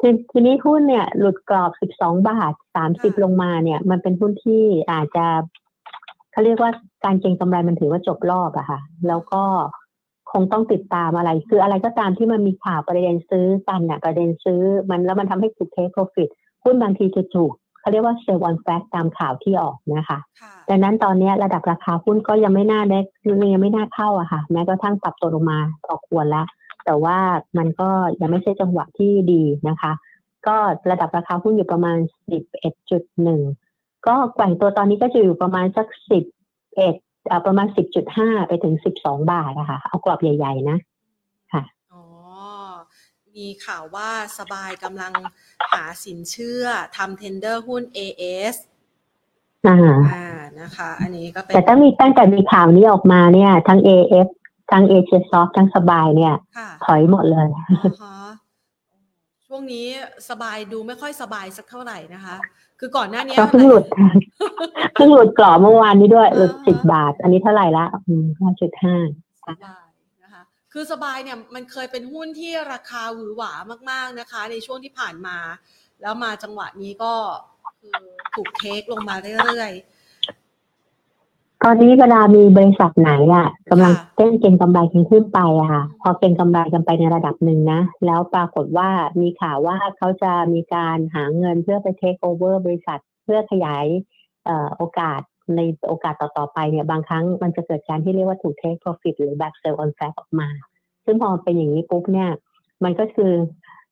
[0.00, 1.70] ทีทีนี้หุ้นเนี่ยหลุดกรอบ
[2.00, 5.26] 12 บาท 30ค่ะลงมาเนี่ย มันเป็นหุ้นที่อาจจะ
[6.32, 6.70] เขาเรียกว่า
[7.04, 9.42] การเก็งกำไรมันถือว่าจบรอบอะค่ะ แล้วก็
[10.32, 14.60] คงต้องติดตามอะไร คืออะไรก็ตามที่มันมีข่าวประเด็นซื้อกันน่ะประเด็นซื้อ
[14.90, 16.28] มันแล้วมันทำให้ถูกเทคโปรฟิต
[16.64, 22.98] หุ้นบางทีจะถูกเขาเรียกว่าเซลล์วันแฟกตามข่าวที่ออกนะคะค่ะดังนั้นตอนเนี้ยระดับราคาหุ้นก็ยังไม่น่าได้
[23.28, 26.46] ยังไม่น่าเข้าอะค่ะ แม้กระทั่งปรับตัวลงมาพอควรแล้ว
[26.84, 27.18] แต่ว่า
[27.58, 29.92] มันก็ยังไม่ใช่จังหวะที่ดีนะคะ
[30.46, 30.56] ก็
[30.90, 31.98] ระดับราคาหุ้นอยู่ประมาณ
[32.82, 35.86] 11.1 ก็แกว่งตัวตอนนี้ก็จะอยู่ประมาณสัก
[36.36, 37.66] 11เอ่อประมาณ
[38.08, 40.78] 10.5 ไปถึง 12 บาทนะคะเอากรอบใหญ่ ๆ นะ
[41.92, 42.02] อ๋อ
[43.36, 45.12] มีข่าวว่าสบายกำลัง
[45.72, 46.64] หาสินเชื่อ
[46.96, 48.56] ทำเทนเดอร์หุ้น AS
[49.66, 49.76] อ่า
[50.14, 50.26] อ่า
[50.60, 54.28] นะคะ อันนี้ก็เป็นแต่ตั้งมีตั้งแต่มีข่าวนี้ออกมาเนี่ย ทั้ง AF
[54.74, 58.30] ทั้ง a s i a s o f t ทั้งสบายเนี่ยค่ะถอยหมดเลยอ่าฮะ
[59.46, 59.86] ช่วงนี้
[60.30, 62.36] สบายดูไม่ค่อยสบายสักเท่าไหร่นะคะ
[62.80, 63.84] คือก่อนหน้านี้ก็เพิ่งหลุด
[64.94, 68.96] เพิ่งหลุดกรอบเมื่อวานนี้ด้วยหลุดอ่าสิบบาท อันนี้เท่าไหร่ละอืมห้าจุดห้า
[69.40, 69.86] สบาย
[70.22, 73.52] นะคะ คือสบายเนี่ยมันเคยเป็นหุ้นที่ราคาหวือหวา
[73.90, 75.38] มาก ๆนะคะ ในช่วงที่ผ่านมา
[76.02, 77.12] แล้วมาจังหวะนี้ก็
[77.80, 77.94] คือ
[78.34, 79.72] ถูกเทคลงมาเรื่อย
[81.66, 88.88] ตอนนี้เวลามีบริษัทไหนอะกำลังค่ะเต้นเก็งกำไรกันขึ้นไปอะค่ะ พอเก็งกำไรกันไปในระดับหนึ่งนะ แล้วปรากฏว่า
[89.20, 93.84] มีข่าวว่าเขาจะมีการหาเงินเพื่อไปเทคโอเวอร์บริษัท เพื่อขยาย
[94.44, 95.20] เอ่อโอกาส
[95.56, 100.48] ในโอกาสต่อ ๆ ไปเนี่ย บางครั้งมันจะเกิดการที่เรียกว่าถูก take profit หรือแบบ sell on fact ออกมา
[101.04, 102.30] ซึ่งพอเป็นอย่างนี้ปุ๊บเนี่ย
[102.84, 103.32] มันก็คือ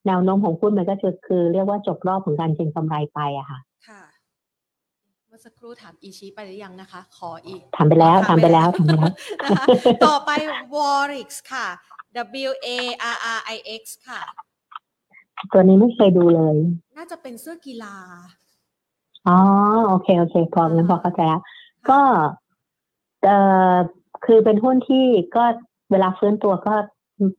[0.07, 9.09] แนวโน้มของหุ้นมันก็จะคือเรียกว่าจบรอบของการเก็งกำไรไปอะค่ะค่ะเมื่อสักครู่ถามอีชีไปหรือยังนะคะ ขออีกถามไปแล้วถามไปแล้วถามไปแล้ว
[9.45, 9.65] นะคะ
[10.07, 10.31] ต่อไป
[10.75, 11.67] Warix ค่ะ
[12.49, 12.69] W A
[13.15, 14.21] R R I X ค่ะ
[15.53, 16.57] ตัวนี้ไม่เคยดูเลย
[16.97, 17.97] น่าจะเป็นเสื้อกีฬา
[19.29, 19.39] อ๋อ
[19.89, 21.43] โอเค โอเค พองั้นพอเข้าใจแล้ว
[21.91, 22.01] ก็
[23.25, 23.39] เอ่
[23.75, 23.77] อ
[24.25, 25.07] คือเป็นหุ้นที่
[25.37, 25.45] ก็
[25.91, 26.75] เวลาฟื้นตัวก็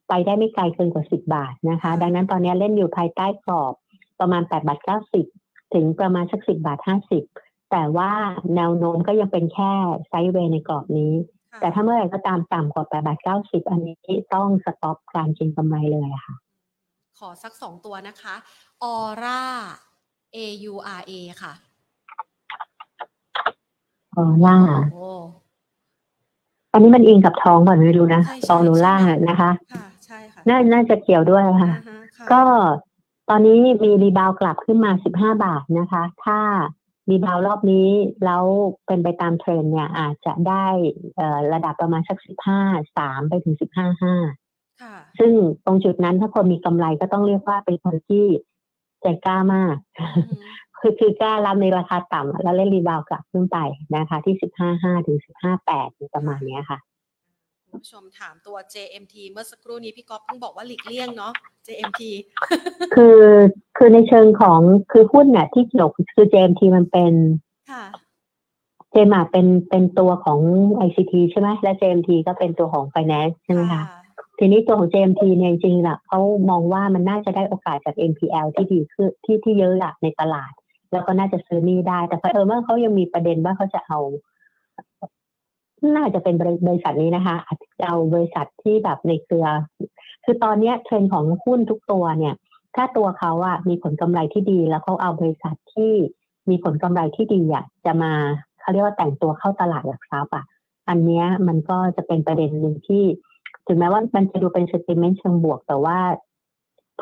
[0.10, 3.74] ไปได้ไม่ไกลเกินกว่าสิบบาทนะคะ ดังนั้นตอนนี้เล่นอยู่ภายใต้กรอบ
[4.20, 5.26] ประมาณแปดบาทเก้าสิบ
[5.74, 7.24] ถึงประมาณสักสิบาทห้าสิบ
[7.76, 8.12] แต่ว่า
[8.56, 9.72] แนวโน้มก็ยังเป็นแค่
[10.08, 11.14] ไซด์เวย์ในกรอบนี้
[11.52, 13.96] ค่ะแต่ถ้าเมื่อไหร่ก็ตามต่ำกว่าแปดบาทเก้าสิบอันนี้
[14.36, 16.36] ต้องสต็อปการเก็งกำไรเลยอะค่ะ
[17.18, 18.36] ขอสักสองตัวนะคะ
[18.84, 19.42] Aura
[20.36, 20.38] A
[20.72, 21.12] U R A
[21.42, 21.54] ค่ะ
[24.16, 24.58] ออล่า
[24.94, 25.10] โอ้
[26.74, 32.42] อันนี้มันอิงกับทองก่อนไม่รู้นะใช่ใช่ออโนล่าใช่นะคะค่ะใช่ค่ะน่าน่าจะเกี่ยวด้วยค่ะอ่าฮะค่ะ ก็
[33.30, 36.40] ตอนนี้มี rebound กลับขึ้นมา 15 บาทนะคะ ถ้า
[37.10, 37.90] rebound รอบนี้
[38.26, 38.44] แล้ว
[38.88, 40.68] เป็นไปตามเทรนด์เนี่ย อาจจะได้
[41.16, 42.18] เอ่อระดับประมาณสัก
[42.58, 45.32] 15 3ไปถึง15 5ค่ะซึ่ง
[45.66, 48.26] ตรงจุดนั้นถ้าคนมีกำไรก็ต้องเรียกว่าเป็นคนที่
[49.02, 50.24] ใจกล้ามากอืม
[50.80, 53.58] คือคือกล้ารับในราคาต่ำแล้วเล่นรีบาวกลับขึ้นไป
[53.96, 56.93] นะคะ ที่15 5ถึง15 8ประมาณเนี้ยค่ะคุณ
[57.82, 61.34] ผู้ชมถามตัว JMT เมื่อสักครู่นี้พี่ก๊อฟเพิ่งบอกว่าหลีกเลี่ยงเนาะ
[61.66, 62.02] JMT
[62.96, 63.22] คือ
[63.78, 64.60] คือในเชิงของ
[64.92, 67.14] คือหุ้นเนี่ยที่เกี่ยวคือ JMT มันเป็น
[67.72, 67.84] ค่ะ
[68.92, 70.40] เจมาเป็นเป็นตัวของ
[70.88, 73.84] ICT ใช่ไหมและ JMT ก็เป็นตัวของ Finance ใช่ไหมคะ
[74.40, 76.20] ทีนี้ตัวของ JMT เนี่ยจริงๆล่ะเขา
[76.50, 80.52] มองว่ามันน่าจะได้โอกาสจาก NPL ที่ดีขึ้นที่ที่เยอะละในตลาด
[80.92, 84.00] แล้วก็น่าจะซื้อหนี่ได้ แต่เผอิญว่าเขายังมีประเด็นว่าเขาจะเอา
[85.96, 86.36] น่าจะเป็น
[86.68, 87.36] บริษัทนี้นะคะ
[87.80, 89.48] จะเอาบริษัทที่แบบในเครือ
[90.24, 92.36] คือตอนเนี้ยเทรนของหุ้นทุกตัวเนี่ย
[92.76, 95.94] ถ้าตัวเขาอะมีผลกำไรที่ดี แล้วเขาเอาบริษัทที่
[96.50, 98.14] มีผลกำไรที่ดีอะจะมา
[98.62, 100.46] เขาเรียกว่าแต่งตัวเข้าตลาดหลักทรัพย์อะ
[100.90, 103.04] อันเนี้ยมันก็จะเป็นประเด็นหนึ่งที่
[103.68, 105.98] ถึงแม้ว่ามันจะดูเป็น sentiment เชิงบวก แต่ว่า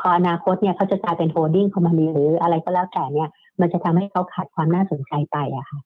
[0.06, 3.28] ออนาคตเนี่ยเขาจะกลายเป็น holding company หรืออะไรก็แล้วแต่เนี่ย
[3.60, 5.80] มันจะทำให้เขาขาดความน่าสนใจไปอะค่ะ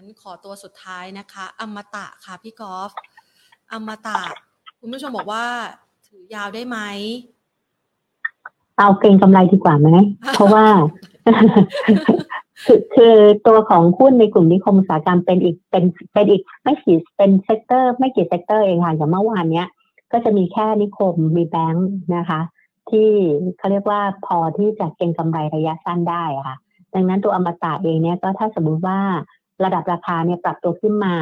[0.00, 2.90] งั้นขอตัวสุดท้ายนะคะ อมตะค่ะพี่กอล์ฟ
[3.72, 4.20] อมตะ
[4.80, 5.44] คุณผู้ชมบอกว่า
[6.06, 6.78] ถือยาวได้ไหม
[8.78, 9.88] เอาเก็งกำไรดีกว่าไหม
[10.34, 10.66] เพราะว่า
[12.64, 19.68] คือคือตัวของหุ้นในกลุ่มนิคมอุตสาหกรรมเป็นอีกเป็นเป็นอีกไม่กี่เป็น sector ไม่กี่ sector เองค่ะอย่างเมื่อวานเนี้ย
[20.12, 22.40] ก็จะมีแค่นิคมมีแบงก์นะคะ
[22.90, 23.08] ที่
[23.58, 26.56] เขาเรียกว่าพอที่จะเก็งกำไรระยะสั้นได้ค่ะ
[26.94, 28.98] ดังนั้นตัวอมตะเองเนี่ยก็ถ้าสมมุติว่า
[29.64, 31.14] ระดับราคาเนี่ยปรับตัวขึ้นมา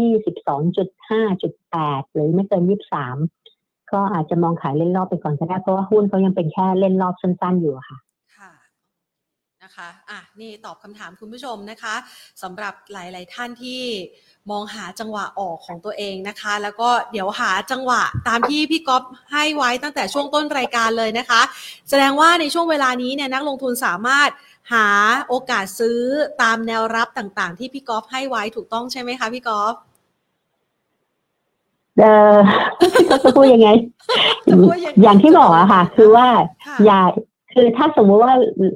[0.00, 2.62] 22.5.8 หรือไม่เกิน
[3.28, 7.98] 23 ก็อาจจะมองขายเล่นรอบไปก่อนก็ได้ เพราะว่าหุ้นเขายังเป็นแค่เล่นรอบสั้น ๆ อยู่ค่ะ
[8.36, 8.52] ค่ะ
[9.62, 11.94] นะคะอะนี่ตอบคำถามคุณผู้ชมนะคะ
[12.42, 13.80] สำหรับหลาย ๆ ท่านที่
[14.50, 19.02] มองหาจังหวะออกของตัวเองนะคะ แล้วก็เดี๋ยวหาจังหวะตามที่พี่ก๊อฟ
[19.32, 21.40] ให้ไว้ตั้งแต่ช่วงต้นรายการเลยนะคะ
[21.88, 24.28] แสดงว่าในช่วงเวลานี้เนี่ยนักลงทุนสามารถ
[24.72, 24.88] หา
[25.28, 26.00] โอกาสซื้อ
[26.42, 29.74] ตามแนวรับต่างๆ ที่พี่ก๊อฟให้ไว้ถูกต้องใช่ไหมคะพี่ก๊อฟ
[31.98, 32.04] เอ
[32.34, 32.36] อ
[33.10, 33.68] ก็จะพูดยังไง
[34.48, 36.26] จะพูดยังไง อย่างที่บอกอะค่ะ คือว่า
[36.66, 37.00] ค่ะอย่า
[37.52, 38.34] คือถ้าสมมุติว่า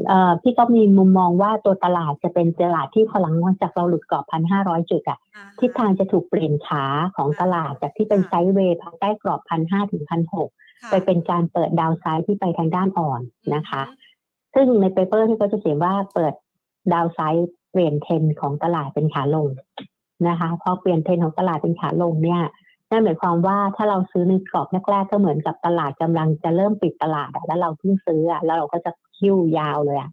[0.09, 6.85] เอ่อพี่ก็มีมุมมองว่าตัวตลาดจะเป็นตลาดที่พอหลังจากเราหลุดกรอบพันห้าร้อยจุดอะอ่าทิศทางจะถูกเปลี่ยนขา
[7.17, 10.51] ของตลาดจากที่เป็นค่ะไซด์เวย์ภายใต้กรอบพันห้าถึงพันหก
[10.83, 13.21] ค่ะไปเป็นการเปิดดาวไซด์ที่ไปทางด้านอ่อน
[13.55, 14.06] นะคะอืม
[14.55, 16.35] ซึ่งใน paper ที่เขาจะเขียนว่าเปิด
[16.93, 19.49] downside เปลี่ยนเทรนของตลาดเป็นขาลง
[20.29, 22.43] นะคะพอเปลี่ยนเทรนของตลาดเป็นขาลงเนี่ย
[22.91, 30.11] นั่นหมายความว่าถ้าเราซื้อในกรอบแรกๆก็เหมือนกับตลาดกำลังจะเริ่มปิดตลาดแล้วเราเพิ่งซื้อแล้วเราก็จะคิ้วยาวเลยอะ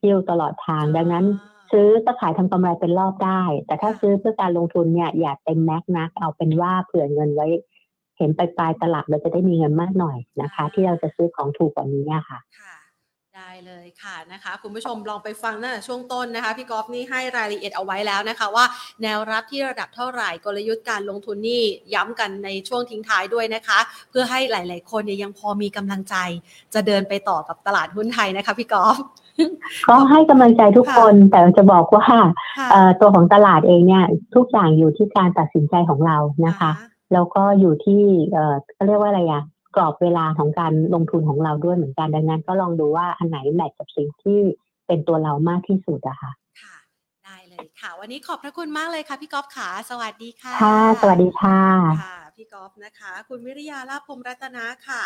[0.00, 1.24] คิ้วตลอดทางดังนั้น
[1.72, 7.48] ซื้อก็ขายทำกำไรเป็นรอบได้ แต่ถ้าซื้อเพื่อการลงทุนเนี่ยอย่าเต็มแม็กนักเอาเป็นว่าเผื่อเงินไว้
[8.18, 12.77] เห็นปลายๆตลาดเราจะได้มีเงินมากหน่อยนะคะ ที่เราจะซื้อของถูกกว่านี้ค่ะ ค่ะ
[13.38, 18.64] ได้เลยค่ะนะคะคุณผู้ชมลองไปฟังตั้งแต่ช่วงต้นนะคะพี่กอล์ฟนี่ให้รายละเอียดเอาไว้แล้วนะคะ ว่า
[19.02, 21.62] แนวรับที่ระดับเท่าไหร่กลยุทธ์การลงทุนนี่
[21.94, 23.78] ย้ำกันในช่วงทิ้งท้ายด้วยนะคะ
[24.10, 26.16] เพื่อให้หลาย ๆ คนเนี่ยยังพอมีกำลังใจ
[26.74, 28.96] จะเดินไปต่อกับตลาดหุ้นไทยนะคะพี่กอล์ฟ
[29.88, 32.22] ก็ให้กำลังใจทุกคนแต่จะบอกว่าค่ะ
[32.70, 36.16] เอ่อตัวของตลาดเองเนี่ยทุกอย่างอยู่ที่การตัดสินใจของเรา
[36.46, 36.70] นะคะ
[37.12, 39.42] แล้วก็อยู่ที่เอ่อเขาเรียกว่าอะไรอะ
[39.78, 44.40] กรอบเวลาของการลงทุนของเราด้วยเหมือนกันดังนั้นก็ลองดูว่าอันไหนแมทกับสิ่งที่
[44.86, 46.76] เป็นตัวเรามากที่สุดอะค่ะค่ะ
[47.24, 47.36] ได้
[47.80, 51.60] ค่ะ วันนี้ขอบพระคุณมากเลยค่ะ พี่ก๊อฟขาสวัสดีค่ะค่ะสวัสดีค่ะ
[52.04, 55.02] ค่ะ พี่ก๊อฟนะคะ คุณวิริยาลาภพรมรัตนะค่ะ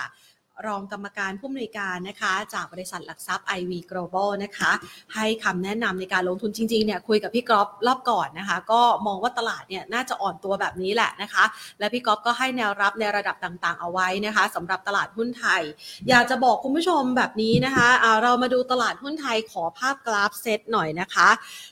[0.66, 4.70] รองกรรมการผู้อำนวยการนะคะ จากบริษัทหลักทรัพย์ IV Global นะคะ
[5.14, 11.44] ให้คำแนะนำในการลงทุนจริงๆเนี่ยคุยกับพี่ก๊อฟรอบก่อนนะคะ ก็มองว่าตลาดเนี่ยน่าจะอ่อนตัวแบบนี้แหละนะคะ
[11.78, 15.62] และพี่ก๊อฟก็ให้แนวรับในระดับต่างๆ เอาไว้นะคะสำหรับตลาดหุ้นไทย
[16.08, 21.28] อยากจะบอกคุณผู้ชมแบบนี้นะคะะเรามาดูตลาดหุ้นไทยขอภาพกราฟเซตหน่อยนะคะ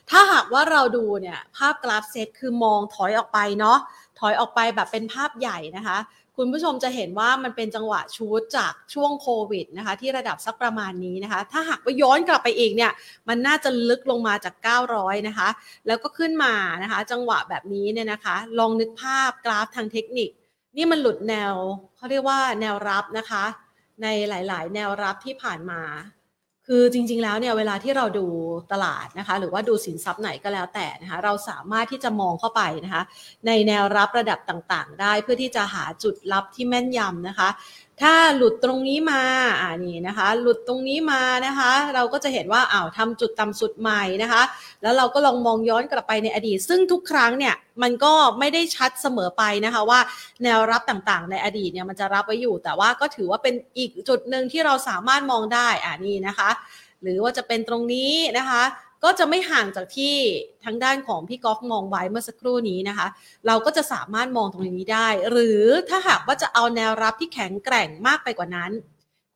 [0.09, 3.79] ถ้าหากว่าเราดูเนี่ยภาพกราฟเซตคือมองถอยออกไปเนาะ
[4.19, 5.97] ถอยออกไปแบบเป็นภาพใหญ่นะคะ
[6.37, 12.91] คุณผู้ชมจะเห็นว่ามันเป็นจังหวะชูดจากช่วงโควิดนะคะที่ระดับสักประมาณนี้นะคะ ถ้าหากว่าย้อนกลับไปอีกเนี่ย
[13.27, 14.55] มันน่าจะลึกลงมาจาก
[14.91, 15.49] 900 นะคะ
[15.87, 16.53] แล้วก็ขึ้นมา
[16.83, 20.29] นะคะ จังหวะแบบนี้เนี่ยนะคะ ลองนึกภาพกราฟทางเทคนิค
[20.77, 21.53] นี่มันหลุดแนว
[21.95, 23.43] เขาเรียกว่าแนวรับนะคะ
[24.01, 25.81] ในหลาย ๆ แนวรับที่ผ่านมา
[26.73, 28.25] คือจริงๆแล้วเนี่ยเวลาที่เราดู
[28.71, 33.03] ตลาดนะคะ หรือว่าดูสินทรัพย์ไหนก็แล้วแต่นะคะ เราสามารถที่จะมองเข้าไปนะคะ
[33.47, 37.49] ในแนวรับระดับต่างๆ ได้เพื่อที่จะหาจุดรับที่แม่นยำนะคะ
[38.01, 39.21] ถ้าหลุดตรงนี้มา
[39.61, 44.41] อ่านี่นะคะ หลุดตรงนี้มานะคะ เราก็จะเห็นว่าอ้าวทำจุดต่ำสุดใหม่นะคะ
[44.81, 49.99] แล้วเราก็ลองมองย้อนกลับไปในอดีต ซึ่งทุกครั้งเนี่ยมันก็ไม่ได้ชัดเสมอไปนะคะว่า
[50.43, 56.49] แนวรับต่างๆ ในอดีตเนี่ยมันจะรับไว้อยู่ แต่ว่าก็ถือว่าเป็นอีกจุดหนึ่งที่เราสามารถมองได้อ่านี่นะคะ
[57.01, 58.63] หรือว่าจะเป็นตรงนี้นะคะ
[59.03, 60.15] ก็จะไม่ห่างจากที่
[60.63, 63.07] ทางด้านของพี่กอล์ฟมองไว้เมื่อสักครู่นี้นะคะ
[63.47, 68.71] เราก็จะสามารถมองตรงนี้ได้ หรือถ้าหากว่าจะเอาแนวรับที่แข็งแกร่งมากไปกว่านั้น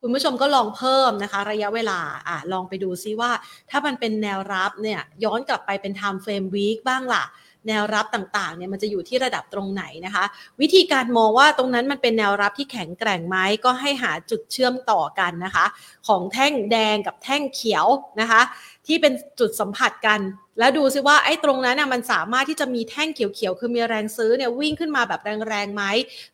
[0.02, 1.98] คุณผู้ชมก็ลองเพิ่มนะคะ ระยะเวลา
[2.28, 3.30] อะลองไปดูซิว่า
[3.70, 7.24] ถ้ามันเป็นแนวรับเนี่ยย้อนกลับไปเป็น time frame week บ้างล่ะ
[7.68, 10.24] แนวรับต่างๆ เนี่ยมันจะอยู่ที่ระดับตรงไหนนะคะ
[10.60, 15.66] วิธีการมองว่าตรงนั้นมันเป็นแนวรับที่แข็งแกร่งไหมก็ให้หาจุดเชื่อมต่อกันนะคะ
[16.08, 17.86] ของแท่งแดงกับแท่งเขียว
[18.20, 18.40] นะคะ
[18.86, 20.20] ที่เป็นจุดสัมผัสกัน
[20.58, 25.84] แล้วดูซิว่าไอ้ตรงนั้นน่ะมันสามารถที่จะมีแท่งเขียวๆ คือมีแรงซื้อเนี่ยวิ่งขึ้นมาแบบแรงๆไหม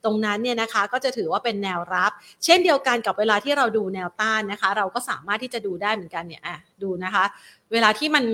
[0.05, 2.13] ตรงนั้นเนี่ยนะคะก็จะถือว่าเป็นแนวรับ
[2.45, 7.25] เช่นเดียวกันกับเวลาที่เราดูแนวต้านนะคะ เราก็สามารถที่จะดูได้เหมือนกันเนี่ยอะดูนะคะ
[7.73, 8.25] เวลาที่มัน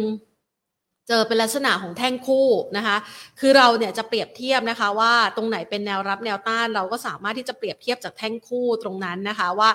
[1.08, 2.96] เจอเป็นลักษณะของแท่งคู่นะคะ
[3.40, 9.70] คือเราเนี่ยจะเปรียบเทียบนะคะว่าตรงไหนเป็นแนวรับแนวต้านเราก็สามารถที่จะเปรียบเทียบจากแท่งคู่ตรงนั้นนะคะว่า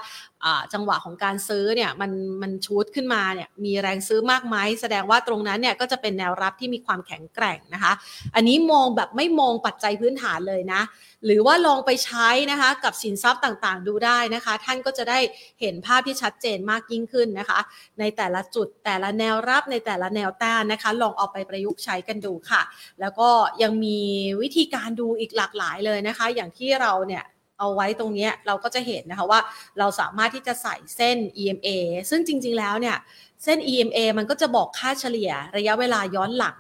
[0.74, 7.94] จังหวะของการซื้อเนี่ยมันมันชูดขึ้นมาเนี่ยมีแรงซื้อมากไหมแสดงว่าตรงนั้นเนี่ยก็จะเป็นแนวรับที่มีความแข็งแกร่งนะคะ
[8.36, 10.82] อันนี้มองแบบไม่มองปัจจัยพื้นฐานเลยนะ
[11.26, 15.20] หรือว่าลองไปใช้นะคะกับสินทรัพย์ต่างๆ ดูได้นะคะ ท่านก็จะได้
[15.62, 17.60] เห็นภาพที่ชัดเจนมากยิ่งขึ้นนะคะ
[18.00, 22.62] ในแต่ละจุดแต่ละแนวรับในแต่ละแนวต้านนะคะ ลองเอาไปประยุกต์ใช้กันดูค่ะ
[23.02, 23.30] แล้วก็
[23.62, 24.00] ยังมี
[24.42, 27.24] วิธีการดูอีกหลากหลายเลยนะคะ อย่างที่เราเนี่ย
[27.64, 29.40] เอาไว้ตรงนี้เราก็จะเห็นนะคะว่า
[29.80, 31.70] เราสามารถที่จะใส่เส้น EMA
[32.10, 32.98] ซึ่งจริงๆแล้วเนี่ย
[33.44, 36.60] เส้น EMA มันก็จะบอกค่าเฉลี่ยระยะเวลาย้อนหลัง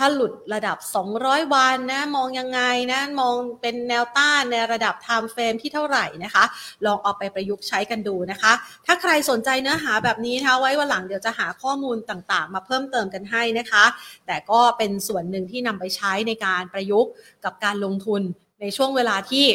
[0.00, 0.78] ถ้าหลุดระดับ
[1.16, 2.60] 200 วันนะมองยังไง
[2.92, 6.44] นะมองเป็นแนวต้านในระดับ time frame ที่เท่าไหร่นะคะ
[6.86, 8.52] ลองเอาไปประยุกต์ใช้กันดูนะคะ
[8.86, 13.84] ถ้าใครสนใจเนื้อหาแบบนี้นะคะไว้วันหลังเดี๋ยวจะหาข้อมูลต่างๆ มาเพิ่มเติมกันให้นะคะ
[14.26, 17.10] แต่ก็เป็นส่วนหนึ่งที่นำไปใช้ในการประยุกต์
[17.44, 18.22] กับการลงทุน
[18.60, 19.46] ในช่วงเวลาที่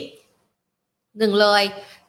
[1.18, 1.64] หนึ่งเลย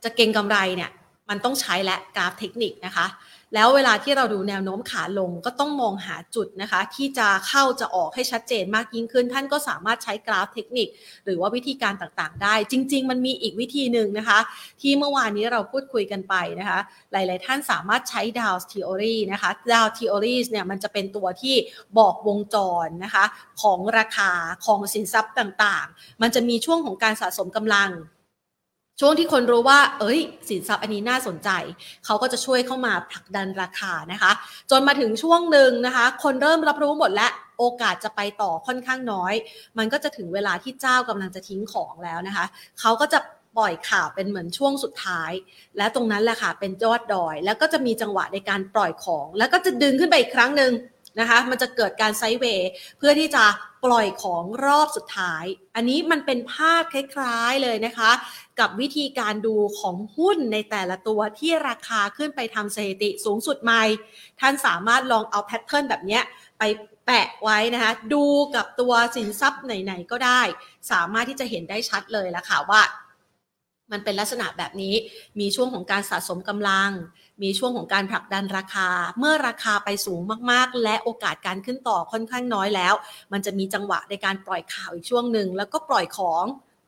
[0.05, 0.91] จะเก็งกำไรเนี่ย
[1.29, 3.07] มันต้องใช้และกราฟเทคนิคนะคะ
[3.55, 10.89] แล้วเวลาที่เราดูแนวโน้มขาลงก็ต้องมองหาจุดนะคะ ที่จะเข้าจะออกให้ชัดเจนมากยิ่งขึ้น ท่านก็สามารถใช้กราฟเทคนิค
[11.25, 14.39] หรือว่าวิธีการต่างๆ ได้ จริง ๆ มันมีอีกวิธีหนึ่งนะคะ
[14.81, 16.79] ที่เมื่อวานนี้เราพูดคุยกันไปนะคะ
[17.13, 21.55] หลาย ๆ ท่านสามารถใช้ดาวทีโอรีนะคะดาวทีโอรีเนี่ยมันจะเป็นตัวที่
[21.99, 23.25] บอกวงจรนะคะ
[23.63, 24.31] ของราคา
[24.67, 27.91] ของสินทรัพย์ต่างๆ มันจะมีช่วงของการสะสมกำลัง
[29.01, 31.51] ช่วงที่คนรู้ว่า เอ้ย สินทรัพย์อันนี้น่าสนใจ
[32.05, 34.33] เขาก็จะช่วยเข้ามาผลักดันราคานะคะ
[34.71, 37.29] จนมาถึงช่วงหนึ่งนะคะ คนเริ่มรับรู้หมดและ
[37.59, 39.35] โอกาสจะไปต่อค่อนข้างน้อย
[39.79, 42.47] มันก็จะถึงเวลาที่เจ้ากำลังจะทิ้งของแล้วนะคะ
[42.81, 43.19] เขาก็จะ
[43.57, 45.33] ปล่อยข่าวเป็นเหมือนช่วงสุดท้าย
[45.77, 50.73] และตรงนั้นแหละค่ะเป็นยอดดอย แล้วก็จะมีจังหวะในการปล่อยของ แล้วก็จะดึงขึ้นไปอีกครั้งหนึ่ง
[51.21, 53.45] นะคะมันจะเกิดการไซด์เวย์เพื่อที่จะ
[53.85, 55.45] ปล่อยของรอบสุดท้าย
[55.77, 58.11] อันนี้มันเป็นภาพคล้ายๆเลยนะคะ
[58.61, 63.83] กับวิธีการดูของหุ้นในแต่ละตัวที่ราคาขึ้นไปทำสถิติสูงสุดใหม่
[64.41, 66.21] ท่านสามารถลองเอาแพทเทิร์นแบบนี้
[66.59, 66.63] ไป
[67.07, 68.25] แปะไว้นะคะดู
[68.55, 70.41] กับตัวสินทรัพย์ไหน ๆ ก็ได้
[70.91, 72.83] สามารถที่จะเห็นได้ชัดเลยละค่ะว่า
[73.93, 74.95] มันเป็นลักษณะแบบนี้
[75.41, 76.91] มีช่วงของการสะสมกำลัง
[77.43, 78.89] มีช่วงของการผลักดันราคา
[79.19, 82.95] เมื่อราคาไปสูงมากๆ และโอกาสการขึ้นต่อค่อนข้างน้อยแล้ว
[83.33, 86.45] มันจะมีจังหวะในการปล่อยข่าวอีกช่วงหนึ่งแล้วก็ปล่อยของ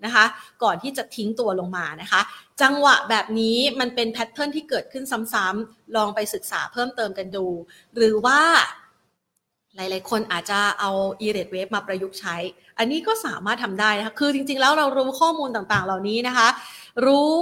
[0.07, 0.25] นะคะ
[0.63, 2.21] ก่อนที่จะทิ้งตัวลงมานะคะ
[2.63, 7.47] จังหวะแบบนี้มันเป็นแพทเทิร์นที่เกิดขึ้นซ้ำๆลองไปศึกษาเพิ่มเติมกันดู
[7.95, 8.41] หรือว่า
[9.77, 10.91] หลาย ๆ คนอาจจะเอา
[11.27, 12.37] e r a t e wave มาประยุกต์ใช้
[12.79, 16.49] อันนี้ก็สามารถทำได้นะคะ คือจริง ๆ แล้วเรารู้ข้อมูลต่าง ๆ เหล่านี้นะคะ
[17.07, 17.35] รู้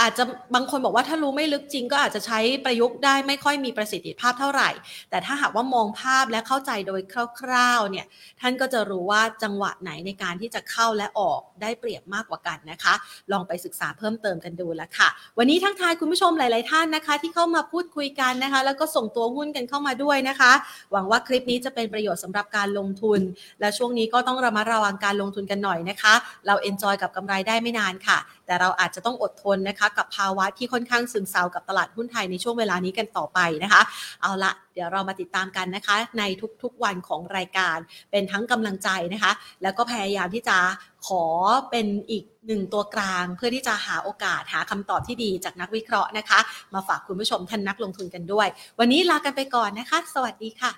[0.00, 0.24] อาจจะ
[0.54, 4.70] บางคนบอกว่าถ้ารู้ไม่ลึกจริง ก็อาจจะใช้ประยุกต์ได้ไม่ค่อยมีประสิทธิภาพเท่าไหร่
[5.10, 7.00] แต่ถ้าหากว่ามองภาพและเข้าใจโดย
[7.40, 8.06] คร่าวๆเนี่ย
[8.40, 12.94] ท่านก็จะรู้ว่าจังหวะไหนในการที่จะเข้าและออกได้เปรียบมากกว่ากันนะคะ
[13.32, 20.52] ลองไปศึกษาเพิ่มเติมกันดูแล้วค่ะ วันนี้ทักทายคุณผู้ชมหลาย ๆ ท่านนะคะ ที่เข้ามาพูดคุยกันนะคะ แล้วก็ส่งตัวหุ้นกันเข้ามาด้วยนะคะ
[20.92, 23.20] หวังว่าคลิปนี้จะเป็นประโยชน์สำหรับการลงทุน
[23.60, 26.14] และช่วงนี้ก็ต้องระมัดระวังการลงทุนกันหน่อยนะคะ
[26.46, 33.82] เราเอนจอยกับกำไรได้ไม่นานค่ะแต่เราอาจจะต้องอดทนนะคะกับภาวะที่ค่อนข้างซึมเซากับตลาดหุ้นไทยในช่วงเวลานี้กันต่อไปนะคะ
[34.22, 36.22] เอาละเดี๋ยวเรามาติดตามกันนะคะ ใน
[36.62, 37.78] ทุกๆวันของรายการ
[38.10, 39.32] เป็นทั้งกำลังใจนะคะ
[39.62, 40.58] แล้วก็พยายามที่จะ
[41.06, 41.24] ขอ
[41.70, 46.38] เป็นอีกหนึ่งตัวกลาง เพื่อที่จะหาโอกาสหาคำตอบที่ดีจากนักวิเคราะห์นะคะ
[46.74, 50.72] มาฝากคุณผู้ชมท่านนักลงทุนกันด้วย วันนี้ลากันไปก่อนนะคะ สวัสดีค่ะ